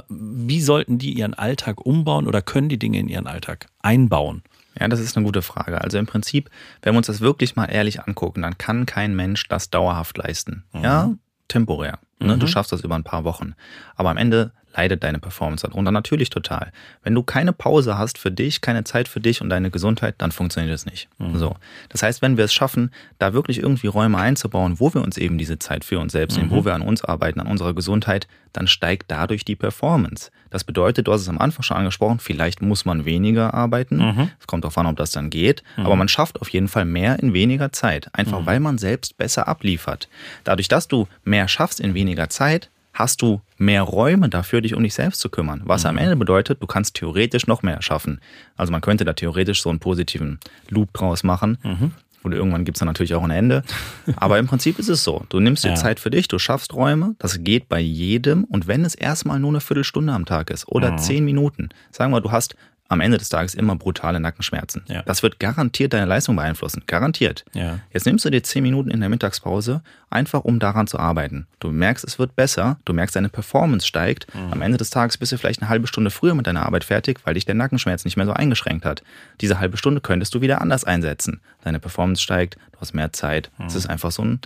wie 0.09 0.61
sollten 0.61 0.99
die 0.99 1.13
ihren 1.13 1.35
Alltag 1.35 1.85
umbauen 1.85 2.27
oder 2.27 2.43
können 2.43 2.69
die 2.69 2.79
Dinge 2.79 2.99
in 2.99 3.09
ihren 3.09 3.27
Alltag 3.27 3.69
einbauen? 3.81 4.43
Ja, 4.79 4.89
das 4.89 5.01
ist 5.01 5.17
eine 5.17 5.27
gute 5.27 5.43
Frage. 5.43 5.81
Also 5.81 5.99
im 5.99 6.07
Prinzip, 6.07 6.51
wenn 6.83 6.95
wir 6.95 6.99
uns 6.99 7.09
das 7.09 7.21
wirklich 7.21 7.57
mal 7.57 7.67
ehrlich 7.67 8.03
angucken, 8.03 8.43
dann 8.43 8.59
kann 8.59 8.87
kein 8.87 9.15
Mensch 9.15 9.49
das 9.49 9.71
dauerhaft 9.71 10.17
leisten. 10.19 10.65
Mhm. 10.73 10.83
Ja, 10.83 11.11
temporär. 11.49 11.99
Ne? 12.21 12.37
Mhm. 12.37 12.41
Du 12.41 12.47
schaffst 12.47 12.73
das 12.73 12.83
über 12.83 12.95
ein 12.95 13.05
paar 13.05 13.25
Wochen. 13.25 13.55
Aber 13.97 14.11
am 14.11 14.17
Ende 14.17 14.53
leidet 14.75 15.03
deine 15.03 15.19
Performance 15.19 15.67
darunter 15.67 15.91
natürlich 15.91 16.31
total. 16.31 16.73
Wenn 17.03 17.15
du 17.15 17.23
keine 17.23 17.53
Pause 17.53 17.99
hast 17.99 18.19
für 18.19 18.31
dich, 18.31 18.61
keine 18.61 18.85
Zeit 18.85 19.09
für 19.09 19.21
dich 19.21 19.41
und 19.41 19.51
deine 19.51 19.71
Gesundheit, 19.71 20.15
dann 20.19 20.33
funktioniert 20.33 20.75
es 20.75 20.87
nicht. 20.87 21.09
Mhm. 21.19 21.37
So. 21.37 21.57
Das 21.89 22.03
heißt, 22.03 22.23
wenn 22.23 22.37
wir 22.37 22.45
es 22.45 22.55
schaffen, 22.55 22.91
da 23.19 23.33
wirklich 23.33 23.59
irgendwie 23.59 23.89
Räume 23.89 24.19
einzubauen, 24.19 24.81
wo 24.81 24.93
wir 24.95 25.03
uns 25.03 25.19
eben 25.19 25.39
diese 25.39 25.59
Zeit 25.59 25.85
für 25.85 25.99
uns 25.99 26.13
selbst 26.13 26.37
nehmen, 26.37 26.51
mhm. 26.51 26.55
wo 26.55 26.65
wir 26.65 26.75
an 26.75 26.83
uns 26.83 27.05
arbeiten, 27.05 27.41
an 27.41 27.47
unserer 27.47 27.75
Gesundheit, 27.75 28.29
dann 28.53 28.67
steigt 28.67 29.11
dadurch 29.11 29.45
die 29.45 29.57
Performance. 29.57 30.31
Das 30.51 30.65
bedeutet, 30.65 31.07
du 31.07 31.13
hast 31.13 31.23
es 31.23 31.29
am 31.29 31.39
Anfang 31.39 31.63
schon 31.63 31.77
angesprochen, 31.77 32.19
vielleicht 32.19 32.63
muss 32.63 32.85
man 32.85 33.05
weniger 33.05 33.55
arbeiten. 33.55 33.99
Mhm. 33.99 34.31
Es 34.41 34.47
kommt 34.47 34.65
darauf 34.65 34.77
an, 34.79 34.87
ob 34.87 34.97
das 34.97 35.13
dann 35.13 35.31
geht. 35.31 35.63
Mhm. 35.77 35.87
Aber 35.87 35.97
man 35.97 36.09
schafft 36.09 36.41
auf 36.41 36.49
jeden 36.49 36.69
Fall 36.69 36.85
mehr 36.85 37.19
in 37.21 37.33
weniger 37.33 37.73
Zeit. 37.73 38.09
Einfach 38.13 38.41
mhm. 38.41 38.47
weil 38.47 38.61
man 38.61 38.79
selbst 38.79 39.17
besser 39.17 39.49
abliefert. 39.49 40.09
Dadurch, 40.45 40.69
dass 40.69 40.89
du 40.89 41.07
mehr 41.25 41.47
schaffst 41.49 41.81
in 41.81 41.95
weniger 41.95 42.29
Zeit, 42.29 42.71
hast 43.01 43.23
du 43.23 43.41
mehr 43.57 43.83
Räume 43.83 44.29
dafür, 44.29 44.61
dich 44.61 44.75
um 44.75 44.83
dich 44.83 44.95
selbst 44.95 45.21
zu 45.21 45.31
kümmern. 45.31 45.63
Was 45.65 45.85
mhm. 45.85 45.91
am 45.91 45.99
Ende 45.99 46.17
bedeutet, 46.17 46.63
du 46.63 46.67
kannst 46.67 46.95
theoretisch 46.97 47.47
noch 47.47 47.63
mehr 47.63 47.81
schaffen. 47.83 48.21
Also 48.57 48.73
man 48.73 48.83
könnte 48.83 49.05
da 49.05 49.15
theoretisch 49.15 49.63
so 49.63 49.71
einen 49.71 49.81
positiven 49.81 50.39
Loop 50.69 50.93
draus 50.93 51.23
machen. 51.25 51.59
Mhm. 51.63 51.93
Und 52.23 52.33
irgendwann 52.33 52.67
gibt 52.67 52.77
es 52.77 52.81
dann 52.81 52.87
natürlich 52.87 53.15
auch 53.15 53.25
ein 53.25 53.31
Ende. 53.31 53.63
Aber 54.17 54.39
im 54.39 54.47
Prinzip 54.47 54.79
ist 54.79 54.91
es 54.91 55.03
so. 55.03 55.25
Du 55.31 55.41
nimmst 55.41 55.65
dir 55.65 55.71
ja. 55.71 55.75
Zeit 55.77 55.99
für 55.99 56.11
dich, 56.11 56.29
du 56.29 56.39
schaffst 56.39 56.75
Räume. 56.75 57.15
Das 57.19 57.43
geht 57.43 57.71
bei 57.71 57.81
jedem. 57.81 58.45
Und 58.45 58.67
wenn 58.67 58.85
es 58.85 58.95
erstmal 58.95 59.41
nur 59.41 59.51
eine 59.51 59.61
Viertelstunde 59.61 60.13
am 60.13 60.27
Tag 60.27 60.51
ist 60.51 60.69
oder 60.69 60.93
mhm. 60.93 60.99
zehn 60.99 61.25
Minuten, 61.25 61.71
sagen 61.91 62.13
wir, 62.13 62.21
du 62.21 62.31
hast 62.31 62.55
am 62.91 63.01
Ende 63.01 63.19
des 63.19 63.29
Tages 63.29 63.55
immer 63.55 63.77
brutale 63.77 64.19
Nackenschmerzen. 64.19 64.83
Ja. 64.89 65.03
Das 65.03 65.23
wird 65.23 65.39
garantiert 65.39 65.93
deine 65.93 66.07
Leistung 66.07 66.35
beeinflussen. 66.35 66.83
Garantiert. 66.89 67.45
Ja. 67.53 67.79
Jetzt 67.93 68.05
nimmst 68.05 68.25
du 68.25 68.31
dir 68.31 68.43
zehn 68.43 68.65
Minuten 68.65 68.91
in 68.91 68.99
der 68.99 69.09
Mittagspause, 69.09 69.81
einfach 70.11 70.41
um 70.41 70.59
daran 70.59 70.89
zu 70.89 70.99
arbeiten. 70.99 71.47
Du 71.61 71.71
merkst, 71.71 72.05
es 72.05 72.19
wird 72.19 72.35
besser, 72.35 72.79
du 72.85 72.93
merkst, 72.93 73.15
deine 73.15 73.29
Performance 73.29 73.87
steigt. 73.87 74.27
Mhm. 74.35 74.53
Am 74.53 74.63
Ende 74.63 74.77
des 74.77 74.91
Tages 74.91 75.19
bist 75.19 75.31
du 75.31 75.39
vielleicht 75.39 75.63
eine 75.63 75.69
halbe 75.69 75.87
Stunde 75.87 76.11
früher 76.11 76.35
mit 76.35 76.49
deiner 76.49 76.67
Arbeit 76.67 76.83
fertig, 76.83 77.21
weil 77.25 77.35
dich 77.35 77.45
der 77.45 77.55
Nackenschmerz 77.55 78.05
nicht 78.05 78.17
mehr 78.17 78.27
so 78.27 78.33
eingeschränkt 78.33 78.85
hat. 78.85 79.05
Diese 79.41 79.61
halbe 79.61 79.77
Stunde 79.77 80.01
könntest 80.01 80.35
du 80.35 80.41
wieder 80.41 80.61
anders 80.61 80.83
einsetzen. 80.83 81.41
Deine 81.63 81.79
Performance 81.79 82.21
steigt, 82.21 82.57
du 82.73 82.81
hast 82.81 82.93
mehr 82.93 83.13
Zeit. 83.13 83.53
Es 83.65 83.75
mhm. 83.75 83.79
ist 83.79 83.87
einfach 83.87 84.11
so 84.11 84.25
ein 84.25 84.41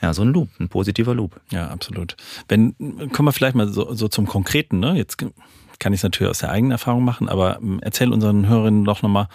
ja, 0.00 0.12
so 0.12 0.22
ein 0.22 0.32
Loop, 0.32 0.48
ein 0.58 0.68
positiver 0.68 1.14
Loop. 1.14 1.40
Ja, 1.50 1.68
absolut. 1.68 2.16
Wenn, 2.48 2.74
kommen 3.12 3.28
wir 3.28 3.32
vielleicht 3.32 3.54
mal 3.54 3.68
so, 3.68 3.94
so 3.94 4.08
zum 4.08 4.26
Konkreten, 4.26 4.80
ne? 4.80 4.94
Jetzt 4.94 5.16
kann 5.82 5.92
ich 5.92 5.98
es 5.98 6.04
natürlich 6.04 6.30
aus 6.30 6.38
der 6.38 6.50
eigenen 6.50 6.70
Erfahrung 6.70 7.04
machen, 7.04 7.28
aber 7.28 7.58
ähm, 7.60 7.80
erzähl 7.82 8.12
unseren 8.12 8.46
Hörerinnen 8.46 8.84
doch 8.84 9.02
nochmal, 9.02 9.26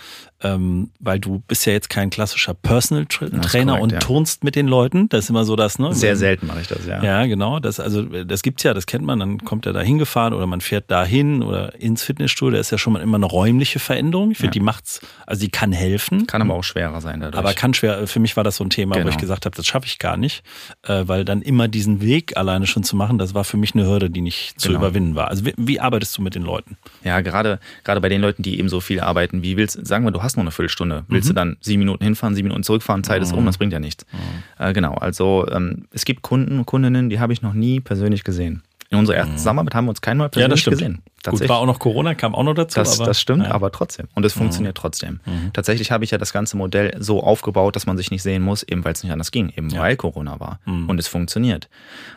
ähm, 0.43 0.91
weil 0.99 1.19
du 1.19 1.39
bist 1.47 1.65
ja 1.65 1.73
jetzt 1.73 1.89
kein 1.89 2.09
klassischer 2.09 2.53
Personal 2.53 3.07
Tra 3.07 3.27
Trainer 3.27 3.73
korrekt, 3.73 3.83
und 3.83 3.91
ja. 3.93 3.99
turnst 3.99 4.43
mit 4.43 4.55
den 4.55 4.67
Leuten. 4.67 5.09
Das 5.09 5.25
ist 5.25 5.29
immer 5.31 5.45
so 5.45 5.55
das, 5.55 5.79
ne? 5.79 5.93
Sehr 5.93 6.15
selten 6.15 6.45
mache 6.45 6.61
ich 6.61 6.67
das, 6.67 6.85
ja. 6.85 7.03
Ja, 7.03 7.25
genau. 7.25 7.59
Das, 7.59 7.79
also, 7.79 8.03
das 8.03 8.43
gibt's 8.43 8.61
ja, 8.63 8.75
das 8.75 8.85
kennt 8.85 9.03
man. 9.03 9.19
Dann 9.19 9.39
kommt 9.39 9.65
er 9.65 9.73
da 9.73 9.81
hingefahren 9.81 10.33
oder 10.33 10.45
man 10.45 10.61
fährt 10.61 10.91
dahin 10.91 11.41
oder 11.41 11.73
ins 11.81 12.03
Fitnessstudio. 12.03 12.53
Da 12.55 12.59
ist 12.59 12.71
ja 12.71 12.77
schon 12.77 12.93
mal 12.93 13.01
immer 13.01 13.17
eine 13.17 13.25
räumliche 13.25 13.79
Veränderung. 13.79 14.31
Ich 14.31 14.37
finde, 14.37 14.49
ja. 14.49 14.59
die 14.59 14.59
macht's, 14.59 15.01
also 15.25 15.41
die 15.41 15.49
kann 15.49 15.71
helfen. 15.71 16.27
Kann 16.27 16.43
aber 16.43 16.53
auch 16.53 16.63
schwerer 16.63 17.01
sein 17.01 17.19
dadurch. 17.19 17.39
Aber 17.39 17.53
kann 17.53 17.73
schwer, 17.73 18.05
für 18.05 18.19
mich 18.19 18.37
war 18.37 18.43
das 18.43 18.57
so 18.57 18.63
ein 18.63 18.69
Thema, 18.69 18.93
genau. 18.93 19.07
wo 19.07 19.09
ich 19.09 19.17
gesagt 19.17 19.45
habe, 19.45 19.55
das 19.55 19.65
schaffe 19.65 19.87
ich 19.87 19.97
gar 19.97 20.17
nicht. 20.17 20.43
Äh, 20.83 21.07
weil 21.07 21.25
dann 21.25 21.41
immer 21.41 21.67
diesen 21.67 21.99
Weg 22.01 22.37
alleine 22.37 22.67
schon 22.67 22.83
zu 22.83 22.95
machen, 22.95 23.17
das 23.17 23.33
war 23.33 23.43
für 23.43 23.57
mich 23.57 23.73
eine 23.73 23.87
Hürde, 23.87 24.11
die 24.11 24.21
nicht 24.21 24.59
zu 24.59 24.69
genau. 24.69 24.81
überwinden 24.81 25.15
war. 25.15 25.29
Also 25.29 25.45
wie, 25.45 25.53
wie 25.57 25.79
arbeitest 25.79 26.15
du 26.17 26.21
mit 26.21 26.35
den 26.35 26.43
Leuten? 26.43 26.77
Ja, 27.03 27.21
gerade, 27.21 27.59
gerade 27.83 28.01
bei 28.01 28.09
den 28.09 28.21
Leuten, 28.21 28.43
die 28.43 28.59
eben 28.59 28.69
so 28.69 28.81
viel 28.81 28.99
arbeiten, 28.99 29.41
wie 29.41 29.57
willst, 29.57 29.85
sagen 29.85 30.05
wir, 30.05 30.11
du 30.11 30.21
hast 30.21 30.26
nur 30.35 30.43
eine 30.43 30.51
Viertelstunde 30.51 31.05
Willst 31.07 31.27
mhm. 31.27 31.29
du 31.29 31.35
dann 31.35 31.57
sieben 31.61 31.79
Minuten 31.79 32.03
hinfahren, 32.03 32.35
sieben 32.35 32.47
Minuten 32.47 32.63
zurückfahren, 32.63 33.03
Zeit 33.03 33.21
ist 33.21 33.33
um, 33.33 33.41
mhm. 33.41 33.45
das 33.45 33.57
bringt 33.57 33.73
ja 33.73 33.79
nichts. 33.79 34.05
Mhm. 34.11 34.63
Äh, 34.63 34.73
genau, 34.73 34.93
also 34.95 35.47
ähm, 35.51 35.85
es 35.91 36.05
gibt 36.05 36.21
Kunden 36.21 36.59
und 36.59 36.65
Kundinnen, 36.65 37.09
die 37.09 37.19
habe 37.19 37.33
ich 37.33 37.41
noch 37.41 37.53
nie 37.53 37.79
persönlich 37.79 38.23
gesehen. 38.23 38.63
In 38.89 38.97
unserer 38.97 39.17
ersten 39.17 39.33
mhm. 39.33 39.37
Zusammenarbeit 39.37 39.75
haben 39.75 39.85
wir 39.85 39.89
uns 39.89 40.01
kein 40.01 40.17
Mal 40.17 40.29
persönlich 40.29 40.65
ja, 40.65 40.71
gesehen. 40.71 41.01
Gut, 41.31 41.49
war 41.49 41.59
auch 41.59 41.65
noch 41.65 41.79
Corona, 41.79 42.15
kam 42.15 42.35
auch 42.35 42.43
noch 42.43 42.53
dazu. 42.53 42.79
Das, 42.79 42.99
aber, 42.99 43.07
das 43.07 43.19
stimmt, 43.19 43.43
ja. 43.43 43.51
aber 43.51 43.71
trotzdem. 43.71 44.07
Und 44.15 44.25
es 44.25 44.35
mhm. 44.35 44.39
funktioniert 44.41 44.77
trotzdem. 44.77 45.19
Mhm. 45.25 45.51
Tatsächlich 45.53 45.91
habe 45.91 46.03
ich 46.03 46.11
ja 46.11 46.17
das 46.17 46.33
ganze 46.33 46.57
Modell 46.57 46.95
so 46.99 47.23
aufgebaut, 47.23 47.75
dass 47.75 47.85
man 47.85 47.97
sich 47.97 48.11
nicht 48.11 48.23
sehen 48.23 48.41
muss, 48.41 48.63
eben 48.63 48.83
weil 48.85 48.93
es 48.93 49.03
nicht 49.03 49.11
anders 49.11 49.31
ging, 49.31 49.51
eben 49.55 49.69
ja. 49.69 49.81
weil 49.81 49.95
Corona 49.95 50.39
war. 50.39 50.59
Mhm. 50.65 50.89
Und 50.89 50.99
es 50.99 51.07
funktioniert. 51.07 51.69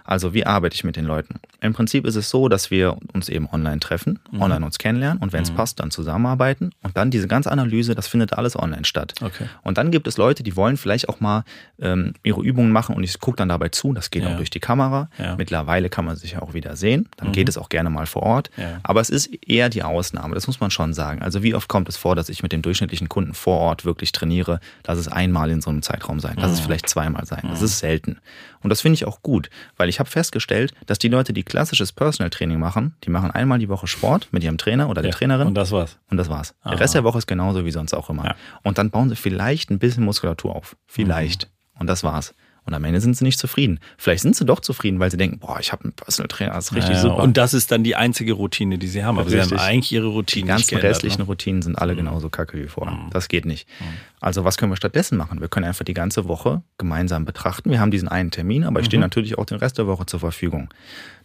Also 0.05 0.35
wie 0.35 0.47
arbeite 0.47 0.75
ich 0.75 0.85
mit 0.85 0.97
den 0.97 1.05
Leuten? 1.05 1.37
Im 1.61 1.73
Prinzip 1.73 2.07
ist 2.07 2.17
es 2.17 2.31
so, 2.31 2.49
dass 2.49 2.71
wir 2.71 2.97
uns 3.13 3.29
eben 3.29 3.49
online 3.51 3.81
treffen, 3.81 4.19
mhm. 4.31 4.43
online 4.43 4.65
uns 4.65 4.79
kennenlernen 4.79 5.23
und 5.23 5.33
wenn 5.33 5.43
es 5.43 5.53
mhm. 5.53 5.57
passt, 5.57 5.81
dann 5.81 5.91
zusammenarbeiten. 5.91 6.71
Und 6.83 6.97
dann 6.97 7.11
diese 7.11 7.29
ganze 7.29 7.51
Analyse, 7.51 7.95
das 7.95 8.09
findet 8.09 8.33
alles 8.33 8.59
online 8.59 8.85
statt. 8.85 9.15
Okay. 9.23 9.45
Und 9.63 9.79
dann 9.79 9.91
gibt 9.91 10.07
es 10.07 10.17
Leute, 10.17 10.43
die 10.43 10.57
wollen 10.57 10.77
vielleicht 10.77 11.09
auch 11.09 11.21
mal 11.21 11.45
ähm, 11.81 12.15
ihre 12.23 12.41
Übungen 12.43 12.73
machen 12.73 12.95
und 12.95 13.05
ich 13.05 13.19
gucke 13.19 13.37
dann 13.37 13.49
dabei 13.49 13.69
zu. 13.69 13.93
Das 13.93 14.11
geht 14.11 14.23
ja. 14.23 14.33
auch 14.33 14.37
durch 14.37 14.51
die 14.51 14.61
Kamera. 14.61 15.09
Mittlerweile 15.37 15.89
kann 15.89 16.05
man 16.05 16.17
sich 16.17 16.33
ja 16.33 16.43
auch 16.43 16.55
wieder 16.55 16.77
sehen. 16.77 17.09
Dann 17.17 17.33
geht 17.33 17.49
es 17.49 17.59
auch 17.59 17.69
gerne 17.69 17.91
mal 17.91 18.07
vor 18.07 18.23
Ort. 18.23 18.51
Aber 18.83 19.00
es 19.01 19.11
ist 19.11 19.27
eher 19.47 19.69
die 19.69 19.83
Ausnahme, 19.83 20.35
das 20.35 20.47
muss 20.47 20.61
man 20.61 20.71
schon 20.71 20.93
sagen. 20.93 21.23
Also 21.23 21.43
wie 21.43 21.55
oft 21.55 21.69
kommt 21.69 21.89
es 21.89 21.97
vor, 21.97 22.17
dass 22.17 22.29
ich 22.29 22.43
mit 22.43 22.53
dem 22.53 22.63
durchschnittlichen 22.63 23.09
Kunden 23.09 23.35
vor 23.35 23.59
Ort 23.59 23.85
wirklich 23.85 24.13
trainiere? 24.13 24.61
Lass 24.87 24.99
es 24.99 25.09
einmal 25.09 25.51
in 25.51 25.61
so 25.61 25.71
einem 25.71 25.83
Zeitraum 25.83 26.21
sein, 26.21 26.37
lass 26.39 26.53
es 26.53 26.61
mhm. 26.61 26.65
vielleicht 26.65 26.89
zweimal 26.89 27.25
sein. 27.27 27.43
Das 27.49 27.63
ist 27.63 27.79
selten. 27.79 28.19
Und 28.63 28.71
das 28.71 28.81
finde 28.81 28.95
ich 28.95 29.07
auch 29.07 29.23
gut, 29.23 29.51
weil 29.77 29.89
ich 29.89 29.99
habe 29.99 30.11
festgestellt, 30.11 30.75
dass 30.87 30.99
die 30.99 31.09
Leute, 31.09 31.33
die 31.33 31.43
klassisches 31.43 31.93
Personal 31.93 32.31
Training 32.31 32.59
machen, 32.59 32.95
die 33.05 33.11
machen 33.11 33.31
einmal 33.31 33.59
die 33.59 33.69
Woche 33.69 33.87
Sport 33.87 34.29
mit 34.33 34.45
ihrem 34.45 34.59
Trainer 34.59 34.89
oder 34.89 35.03
der 35.03 35.13
ja, 35.13 35.17
Trainerin. 35.17 35.49
Und 35.49 35.55
das 35.55 35.73
war's. 35.73 35.99
Und 36.11 36.17
das 36.17 36.29
war's. 36.29 36.55
Aha. 36.63 36.71
Der 36.71 36.81
Rest 36.81 36.95
der 36.95 37.05
Woche 37.05 37.19
ist 37.19 37.27
genauso 37.27 37.65
wie 37.65 37.71
sonst 37.71 37.95
auch 37.95 38.11
immer. 38.11 38.25
Ja. 38.25 38.35
Und 38.63 38.79
dann 38.79 38.91
bauen 38.91 39.09
sie 39.09 39.17
vielleicht 39.17 39.71
ein 39.71 39.79
bisschen 39.79 40.05
Muskulatur 40.05 40.55
auf. 40.55 40.77
Vielleicht. 40.87 41.45
Mhm. 41.45 41.81
Und 41.81 41.87
das 41.87 42.05
war's. 42.05 42.35
Und 42.71 42.77
am 42.77 42.85
Ende 42.85 43.01
sind 43.01 43.17
sie 43.17 43.25
nicht 43.25 43.41
zufrieden. 43.41 43.81
Vielleicht 43.99 44.23
sind 44.23 44.37
sie 44.37 44.45
doch 44.45 44.61
zufrieden, 44.61 45.01
weil 45.01 45.11
sie 45.11 45.17
denken, 45.17 45.41
boah, 45.41 45.59
ich 45.59 45.73
habe 45.73 45.83
einen 45.83 45.93
Personal 45.93 46.29
Trainer, 46.29 46.53
das 46.53 46.67
ist 46.67 46.77
richtig 46.77 46.95
ja, 46.95 47.01
super. 47.01 47.17
Und 47.17 47.37
das 47.37 47.53
ist 47.53 47.73
dann 47.73 47.83
die 47.83 47.97
einzige 47.97 48.35
Routine, 48.35 48.79
die 48.79 48.87
sie 48.87 49.03
haben. 49.03 49.19
Aber 49.19 49.27
richtig. 49.27 49.49
sie 49.49 49.55
haben 49.57 49.61
eigentlich 49.61 49.91
ihre 49.91 50.07
Routine. 50.07 50.45
Die 50.45 50.49
ganzen 50.49 50.79
restlichen 50.79 51.23
ne? 51.23 51.27
Routinen 51.27 51.63
sind 51.63 51.77
alle 51.77 51.95
mhm. 51.95 51.99
genauso 51.99 52.31
kacke 52.31 52.63
wie 52.63 52.69
vorher. 52.69 52.95
Mhm. 52.95 53.11
Das 53.11 53.27
geht 53.27 53.45
nicht. 53.45 53.69
Mhm. 53.81 53.85
Also 54.21 54.45
was 54.45 54.57
können 54.57 54.71
wir 54.71 54.77
stattdessen 54.77 55.19
machen? 55.19 55.41
Wir 55.41 55.49
können 55.49 55.67
einfach 55.67 55.85
die 55.85 55.95
ganze 55.95 56.29
Woche 56.29 56.63
gemeinsam 56.79 57.25
betrachten. 57.25 57.71
Wir 57.71 57.81
haben 57.81 57.91
diesen 57.91 58.07
einen 58.07 58.31
Termin, 58.31 58.63
aber 58.63 58.79
ich 58.79 58.87
stehe 58.87 59.01
mhm. 59.01 59.07
natürlich 59.07 59.37
auch 59.37 59.47
den 59.47 59.59
Rest 59.59 59.77
der 59.79 59.89
Woche 59.89 60.07
zur 60.07 60.21
Verfügung. 60.21 60.73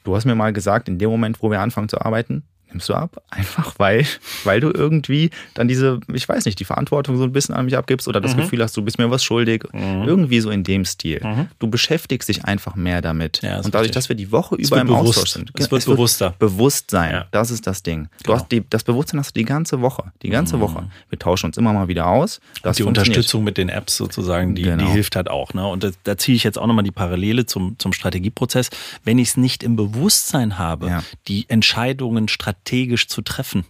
Du 0.03 0.15
hast 0.15 0.25
mir 0.25 0.33
mal 0.33 0.51
gesagt, 0.51 0.87
in 0.87 0.97
dem 0.97 1.11
Moment, 1.11 1.43
wo 1.43 1.51
wir 1.51 1.59
anfangen 1.61 1.89
zu 1.89 2.01
arbeiten, 2.01 2.41
nimmst 2.75 2.89
du 2.89 2.93
ab. 2.93 3.21
Einfach 3.29 3.73
weil, 3.77 4.05
weil 4.43 4.59
du 4.59 4.71
irgendwie 4.71 5.29
dann 5.53 5.67
diese, 5.67 5.99
ich 6.13 6.27
weiß 6.27 6.45
nicht, 6.45 6.59
die 6.59 6.65
Verantwortung 6.65 7.17
so 7.17 7.23
ein 7.23 7.31
bisschen 7.31 7.55
an 7.55 7.65
mich 7.65 7.77
abgibst 7.77 8.07
oder 8.07 8.21
das 8.21 8.35
mhm. 8.35 8.41
Gefühl 8.41 8.61
hast, 8.61 8.75
du 8.77 8.81
bist 8.81 8.99
mir 8.99 9.09
was 9.09 9.23
schuldig. 9.23 9.63
Mhm. 9.73 10.03
Irgendwie 10.05 10.39
so 10.39 10.51
in 10.51 10.63
dem 10.63 10.85
Stil. 10.85 11.21
Mhm. 11.23 11.47
Du 11.59 11.67
beschäftigst 11.67 12.29
dich 12.29 12.45
einfach 12.45 12.75
mehr 12.75 13.01
damit. 13.01 13.41
Ja, 13.41 13.57
und 13.57 13.67
dadurch, 13.67 13.83
richtig. 13.83 13.93
dass 13.93 14.09
wir 14.09 14.15
die 14.15 14.31
Woche 14.31 14.55
über 14.55 14.81
im 14.81 14.87
bewusst. 14.87 15.19
Austausch 15.19 15.29
sind. 15.31 15.51
Es 15.55 15.71
wird 15.71 15.81
es 15.81 15.85
bewusster. 15.85 16.35
Wird 16.39 16.39
Bewusstsein, 16.39 17.11
ja. 17.11 17.27
das 17.31 17.51
ist 17.51 17.65
das 17.65 17.83
Ding. 17.83 18.09
Du 18.19 18.25
genau. 18.25 18.35
hast 18.35 18.51
die, 18.51 18.63
das 18.69 18.83
Bewusstsein 18.83 19.19
hast 19.19 19.35
du 19.35 19.39
die 19.39 19.45
ganze 19.45 19.81
Woche. 19.81 20.11
Die 20.21 20.29
ganze 20.29 20.57
mhm. 20.57 20.61
Woche. 20.61 20.89
Wir 21.09 21.19
tauschen 21.19 21.47
uns 21.47 21.57
immer 21.57 21.73
mal 21.73 21.87
wieder 21.87 22.07
aus. 22.07 22.39
Das 22.61 22.77
die 22.77 22.83
Unterstützung 22.83 23.43
mit 23.43 23.57
den 23.57 23.69
Apps 23.69 23.97
sozusagen, 23.97 24.55
die, 24.55 24.63
genau. 24.63 24.83
die 24.85 24.91
hilft 24.91 25.15
halt 25.15 25.29
auch. 25.29 25.53
Ne? 25.53 25.65
Und 25.65 25.83
da, 25.83 25.89
da 26.03 26.17
ziehe 26.17 26.35
ich 26.35 26.43
jetzt 26.43 26.57
auch 26.57 26.67
nochmal 26.67 26.83
die 26.83 26.91
Parallele 26.91 27.45
zum, 27.45 27.77
zum 27.79 27.93
Strategieprozess. 27.93 28.69
Wenn 29.03 29.17
ich 29.19 29.29
es 29.29 29.37
nicht 29.37 29.63
im 29.63 29.75
Bewusstsein 29.75 30.57
habe, 30.57 30.87
ja. 30.87 31.03
die 31.27 31.45
Entscheidungen 31.49 32.27
strategisch 32.27 32.64
zu 32.65 33.21
treffen. 33.21 33.65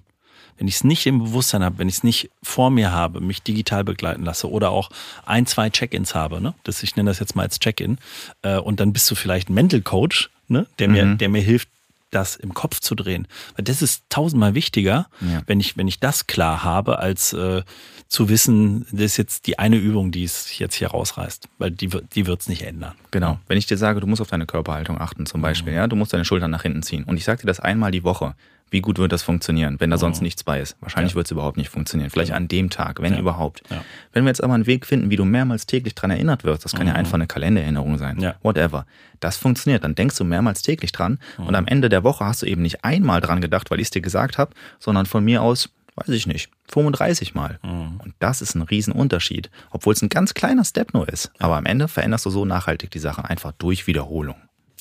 Wenn 0.57 0.67
ich 0.67 0.75
es 0.75 0.83
nicht 0.85 1.05
im 1.05 1.19
Bewusstsein 1.19 1.63
habe, 1.63 1.79
wenn 1.79 1.89
ich 1.89 1.95
es 1.95 2.03
nicht 2.03 2.29
vor 2.41 2.69
mir 2.69 2.91
habe, 2.91 3.19
mich 3.19 3.41
digital 3.41 3.83
begleiten 3.83 4.23
lasse 4.23 4.49
oder 4.49 4.71
auch 4.71 4.89
ein, 5.25 5.45
zwei 5.45 5.69
Check-ins 5.69 6.15
habe, 6.15 6.39
ne? 6.39 6.53
das, 6.63 6.81
ich 6.81 6.95
nenne 6.95 7.09
das 7.09 7.19
jetzt 7.19 7.35
mal 7.35 7.43
als 7.43 7.59
Check-in, 7.59 7.97
äh, 8.41 8.57
und 8.57 8.79
dann 8.79 8.93
bist 8.93 9.11
du 9.11 9.15
vielleicht 9.15 9.49
ein 9.49 9.53
Mental 9.53 9.81
Coach, 9.81 10.29
ne? 10.47 10.65
der, 10.79 10.87
mir, 10.87 11.05
mhm. 11.05 11.17
der 11.17 11.27
mir 11.27 11.41
hilft, 11.41 11.67
das 12.11 12.37
im 12.37 12.53
Kopf 12.53 12.79
zu 12.79 12.95
drehen. 12.95 13.27
Weil 13.55 13.65
das 13.65 13.81
ist 13.81 14.03
tausendmal 14.09 14.55
wichtiger, 14.55 15.07
ja. 15.19 15.41
wenn, 15.47 15.59
ich, 15.59 15.75
wenn 15.75 15.87
ich 15.87 15.99
das 15.99 16.27
klar 16.27 16.63
habe, 16.63 16.99
als 16.99 17.33
äh, 17.33 17.63
zu 18.07 18.29
wissen, 18.29 18.85
das 18.91 19.01
ist 19.01 19.17
jetzt 19.17 19.47
die 19.47 19.59
eine 19.59 19.75
Übung, 19.75 20.11
die 20.11 20.23
es 20.23 20.57
jetzt 20.57 20.75
hier 20.75 20.87
rausreißt. 20.89 21.49
Weil 21.57 21.71
die, 21.71 21.89
die 22.13 22.25
wird 22.25 22.41
es 22.41 22.47
nicht 22.47 22.61
ändern. 22.61 22.93
Genau. 23.11 23.39
Wenn 23.47 23.57
ich 23.57 23.65
dir 23.65 23.77
sage, 23.77 23.99
du 23.99 24.07
musst 24.07 24.21
auf 24.21 24.29
deine 24.29 24.45
Körperhaltung 24.45 25.01
achten, 25.01 25.25
zum 25.25 25.41
Beispiel, 25.41 25.73
mhm. 25.73 25.77
ja, 25.77 25.87
du 25.87 25.97
musst 25.97 26.13
deine 26.13 26.23
Schultern 26.23 26.51
nach 26.51 26.61
hinten 26.61 26.83
ziehen. 26.83 27.03
Und 27.03 27.17
ich 27.17 27.25
sage 27.25 27.41
dir 27.41 27.47
das 27.47 27.59
einmal 27.59 27.91
die 27.91 28.03
Woche 28.03 28.35
wie 28.75 28.81
gut 28.81 28.99
wird 28.99 29.13
das 29.13 29.23
funktionieren, 29.23 29.79
wenn 29.79 29.89
da 29.89 29.97
sonst 29.97 30.19
mhm. 30.19 30.25
nichts 30.25 30.43
bei 30.43 30.59
ist? 30.59 30.75
Wahrscheinlich 30.81 31.13
ja. 31.13 31.15
wird 31.15 31.27
es 31.27 31.31
überhaupt 31.31 31.55
nicht 31.55 31.69
funktionieren. 31.69 32.09
Vielleicht 32.09 32.33
an 32.33 32.49
dem 32.49 32.69
Tag, 32.69 33.01
wenn 33.01 33.13
ja. 33.13 33.19
überhaupt. 33.19 33.63
Ja. 33.69 33.85
Wenn 34.11 34.25
wir 34.25 34.31
jetzt 34.31 34.43
aber 34.43 34.53
einen 34.53 34.67
Weg 34.67 34.85
finden, 34.85 35.09
wie 35.09 35.15
du 35.15 35.23
mehrmals 35.23 35.65
täglich 35.65 35.95
dran 35.95 36.11
erinnert 36.11 36.43
wirst, 36.43 36.65
das 36.65 36.73
kann 36.73 36.81
mhm. 36.81 36.89
ja 36.89 36.95
einfach 36.95 37.13
eine 37.13 37.25
Kalendererinnerung 37.25 37.97
sein, 37.97 38.33
whatever. 38.43 38.85
Das 39.21 39.37
funktioniert, 39.37 39.85
dann 39.85 39.95
denkst 39.95 40.17
du 40.17 40.25
mehrmals 40.25 40.61
täglich 40.61 40.91
dran 40.91 41.19
mhm. 41.37 41.45
und 41.47 41.55
am 41.55 41.67
Ende 41.67 41.87
der 41.87 42.03
Woche 42.03 42.25
hast 42.25 42.41
du 42.41 42.47
eben 42.47 42.61
nicht 42.61 42.83
einmal 42.83 43.21
dran 43.21 43.39
gedacht, 43.39 43.71
weil 43.71 43.79
ich 43.79 43.85
es 43.85 43.91
dir 43.91 44.01
gesagt 44.01 44.37
habe, 44.37 44.51
sondern 44.77 45.05
von 45.05 45.23
mir 45.23 45.41
aus, 45.41 45.69
weiß 45.95 46.09
ich 46.09 46.27
nicht, 46.27 46.51
35 46.69 47.33
Mal. 47.33 47.59
Mhm. 47.63 48.01
Und 48.03 48.13
das 48.19 48.41
ist 48.41 48.55
ein 48.55 48.61
Riesenunterschied, 48.61 49.49
obwohl 49.71 49.93
es 49.93 50.01
ein 50.01 50.09
ganz 50.09 50.33
kleiner 50.33 50.65
Step 50.65 50.93
nur 50.93 51.07
ist. 51.07 51.31
Aber 51.39 51.55
am 51.55 51.65
Ende 51.65 51.87
veränderst 51.87 52.25
du 52.25 52.29
so 52.29 52.43
nachhaltig 52.43 52.91
die 52.91 52.99
Sache 52.99 53.23
einfach 53.23 53.53
durch 53.53 53.87
Wiederholung. 53.87 54.35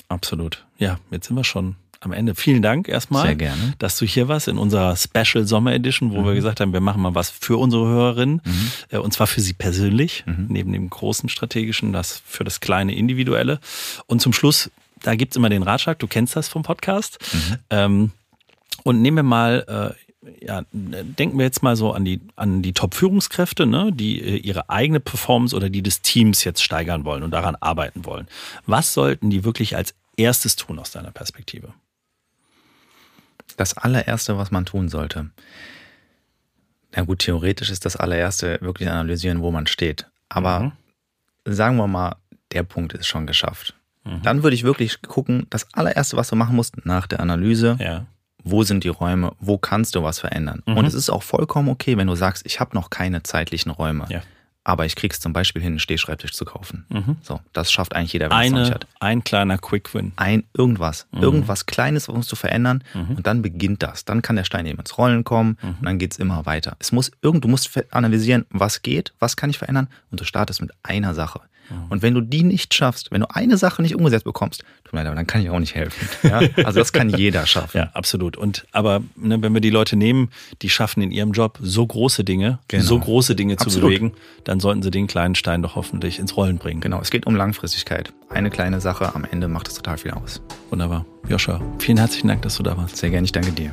Absolut. 0.08 0.66
Ja, 0.78 0.98
jetzt 1.12 1.28
sind 1.28 1.36
wir 1.36 1.44
schon 1.44 1.76
am 2.00 2.12
Ende. 2.12 2.34
Vielen 2.34 2.62
Dank 2.62 2.88
erstmal, 2.88 3.26
Sehr 3.26 3.36
gerne. 3.36 3.74
dass 3.78 3.98
du 3.98 4.06
hier 4.06 4.28
warst 4.28 4.48
in 4.48 4.58
unserer 4.58 4.96
Special 4.96 5.46
Sommer 5.46 5.72
Edition, 5.72 6.12
wo 6.12 6.20
mhm. 6.20 6.26
wir 6.26 6.34
gesagt 6.34 6.60
haben, 6.60 6.72
wir 6.72 6.80
machen 6.80 7.02
mal 7.02 7.14
was 7.14 7.30
für 7.30 7.56
unsere 7.56 7.86
Hörerinnen 7.86 8.40
mhm. 8.44 8.70
Äh, 8.90 8.98
und 8.98 9.12
zwar 9.12 9.26
für 9.26 9.40
sie 9.40 9.52
persönlich, 9.52 10.24
mhm. 10.26 10.46
neben 10.48 10.72
dem 10.72 10.90
großen 10.90 11.28
strategischen, 11.28 11.92
das 11.92 12.22
für 12.26 12.44
das 12.44 12.60
kleine 12.60 12.94
individuelle. 12.94 13.60
Und 14.06 14.20
zum 14.20 14.32
Schluss, 14.32 14.70
da 15.02 15.14
gibt's 15.14 15.36
immer 15.36 15.48
den 15.48 15.62
Ratschlag, 15.62 15.98
du 15.98 16.06
kennst 16.06 16.36
das 16.36 16.48
vom 16.48 16.62
Podcast. 16.62 17.18
Mhm. 17.32 17.56
Ähm, 17.70 18.10
und 18.82 19.00
nehmen 19.00 19.18
wir 19.18 19.22
mal 19.22 19.94
äh, 19.94 20.04
ja, 20.40 20.62
denken 20.72 21.38
wir 21.38 21.44
jetzt 21.44 21.62
mal 21.62 21.76
so 21.76 21.92
an 21.92 22.04
die, 22.04 22.20
an 22.36 22.62
die 22.62 22.72
Top-Führungskräfte, 22.72 23.66
ne, 23.66 23.90
die 23.92 24.20
äh, 24.20 24.36
ihre 24.36 24.70
eigene 24.70 25.00
Performance 25.00 25.54
oder 25.54 25.68
die 25.68 25.82
des 25.82 26.02
Teams 26.02 26.44
jetzt 26.44 26.62
steigern 26.62 27.04
wollen 27.04 27.22
und 27.22 27.30
daran 27.30 27.56
arbeiten 27.56 28.04
wollen. 28.04 28.26
Was 28.66 28.94
sollten 28.94 29.30
die 29.30 29.44
wirklich 29.44 29.76
als 29.76 29.94
erstes 30.16 30.56
tun 30.56 30.78
aus 30.78 30.90
deiner 30.90 31.10
Perspektive? 31.10 31.72
Das 33.56 33.76
allererste, 33.76 34.36
was 34.36 34.50
man 34.50 34.64
tun 34.64 34.88
sollte. 34.88 35.30
Na 36.96 37.02
gut, 37.02 37.20
theoretisch 37.20 37.70
ist 37.70 37.84
das 37.84 37.96
allererste 37.96 38.58
wirklich 38.60 38.88
analysieren, 38.88 39.42
wo 39.42 39.50
man 39.50 39.66
steht. 39.66 40.06
Aber 40.28 40.60
mhm. 40.60 40.72
sagen 41.44 41.76
wir 41.76 41.86
mal, 41.86 42.16
der 42.52 42.62
Punkt 42.62 42.92
ist 42.92 43.06
schon 43.06 43.26
geschafft. 43.26 43.74
Mhm. 44.04 44.22
Dann 44.22 44.42
würde 44.42 44.54
ich 44.54 44.64
wirklich 44.64 45.02
gucken, 45.02 45.46
das 45.50 45.72
allererste, 45.74 46.16
was 46.16 46.28
du 46.28 46.36
machen 46.36 46.56
musst 46.56 46.84
nach 46.86 47.06
der 47.06 47.20
Analyse, 47.20 47.76
ja 47.80 48.06
wo 48.44 48.62
sind 48.62 48.84
die 48.84 48.88
Räume, 48.88 49.32
wo 49.40 49.58
kannst 49.58 49.94
du 49.94 50.02
was 50.02 50.20
verändern. 50.20 50.62
Mhm. 50.66 50.76
Und 50.76 50.84
es 50.84 50.94
ist 50.94 51.10
auch 51.10 51.22
vollkommen 51.22 51.70
okay, 51.70 51.96
wenn 51.96 52.06
du 52.06 52.14
sagst, 52.14 52.44
ich 52.46 52.60
habe 52.60 52.74
noch 52.74 52.90
keine 52.90 53.22
zeitlichen 53.22 53.70
Räume. 53.70 54.06
Ja. 54.10 54.22
Aber 54.64 54.86
ich 54.86 54.96
krieg's 54.96 55.20
zum 55.20 55.34
Beispiel 55.34 55.60
hin, 55.60 55.72
einen 55.72 55.78
Stehschreibtisch 55.78 56.32
zu 56.32 56.46
kaufen. 56.46 56.86
Mhm. 56.88 57.16
So, 57.22 57.40
das 57.52 57.70
schafft 57.70 57.94
eigentlich 57.94 58.14
jeder, 58.14 58.30
wenn 58.30 58.56
es 58.56 58.70
hat. 58.70 58.86
Ein 58.98 59.22
kleiner 59.22 59.58
Quick-Win. 59.58 60.12
Ein 60.16 60.44
irgendwas. 60.54 61.06
Mhm. 61.12 61.22
Irgendwas 61.22 61.66
Kleines, 61.66 62.08
was 62.08 62.14
musst 62.16 62.32
du 62.32 62.36
verändern. 62.36 62.82
Mhm. 62.94 63.16
Und 63.16 63.26
dann 63.26 63.42
beginnt 63.42 63.82
das. 63.82 64.06
Dann 64.06 64.22
kann 64.22 64.36
der 64.36 64.44
Stein 64.44 64.64
eben 64.64 64.78
ins 64.78 64.96
Rollen 64.96 65.22
kommen 65.22 65.58
mhm. 65.60 65.76
und 65.80 65.84
dann 65.84 65.98
geht's 65.98 66.16
immer 66.16 66.46
weiter. 66.46 66.76
Es 66.78 66.92
muss 66.92 67.12
irgend, 67.20 67.44
du 67.44 67.48
musst 67.48 67.70
analysieren, 67.90 68.46
was 68.48 68.80
geht, 68.80 69.12
was 69.18 69.36
kann 69.36 69.50
ich 69.50 69.58
verändern. 69.58 69.88
Und 70.10 70.20
du 70.20 70.24
startest 70.24 70.62
mit 70.62 70.70
einer 70.82 71.14
Sache. 71.14 71.40
Mhm. 71.70 71.76
Und 71.88 72.02
wenn 72.02 72.14
du 72.14 72.20
die 72.20 72.42
nicht 72.42 72.74
schaffst, 72.74 73.10
wenn 73.10 73.20
du 73.20 73.30
eine 73.30 73.56
Sache 73.56 73.82
nicht 73.82 73.94
umgesetzt 73.94 74.24
bekommst, 74.24 74.64
tut 74.84 74.92
mir 74.92 75.02
leid, 75.02 75.16
dann 75.16 75.26
kann 75.26 75.42
ich 75.42 75.50
auch 75.50 75.58
nicht 75.58 75.74
helfen. 75.74 76.08
Ja? 76.22 76.40
Also 76.64 76.78
das 76.78 76.92
kann 76.92 77.08
jeder 77.08 77.46
schaffen. 77.46 77.78
Ja, 77.78 77.90
absolut. 77.94 78.36
Und 78.36 78.66
aber 78.72 79.02
ne, 79.16 79.40
wenn 79.42 79.52
wir 79.54 79.60
die 79.60 79.70
Leute 79.70 79.96
nehmen, 79.96 80.30
die 80.62 80.70
schaffen 80.70 81.02
in 81.02 81.10
ihrem 81.10 81.32
Job 81.32 81.58
so 81.62 81.86
große 81.86 82.24
Dinge, 82.24 82.58
genau. 82.68 82.84
so 82.84 82.98
große 82.98 83.34
Dinge 83.34 83.56
zu 83.56 83.66
absolut. 83.66 83.90
bewegen, 83.90 84.12
dann 84.44 84.60
sollten 84.60 84.82
sie 84.82 84.90
den 84.90 85.06
kleinen 85.06 85.34
Stein 85.34 85.62
doch 85.62 85.76
hoffentlich 85.76 86.18
ins 86.18 86.36
Rollen 86.36 86.58
bringen. 86.58 86.80
Genau, 86.80 87.00
es 87.00 87.10
geht 87.10 87.26
um 87.26 87.36
Langfristigkeit. 87.36 88.12
Eine 88.28 88.50
kleine 88.50 88.80
Sache 88.80 89.14
am 89.14 89.24
Ende 89.24 89.48
macht 89.48 89.68
es 89.68 89.74
total 89.74 89.98
viel 89.98 90.12
aus. 90.12 90.40
Wunderbar. 90.70 91.04
Joscha, 91.28 91.60
vielen 91.78 91.98
herzlichen 91.98 92.28
Dank, 92.28 92.42
dass 92.42 92.56
du 92.56 92.62
da 92.62 92.76
warst. 92.76 92.96
Sehr 92.96 93.10
gerne, 93.10 93.24
ich 93.24 93.32
danke 93.32 93.52
dir. 93.52 93.72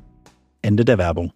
Ende 0.61 0.85
der 0.85 0.97
Werbung. 0.97 1.33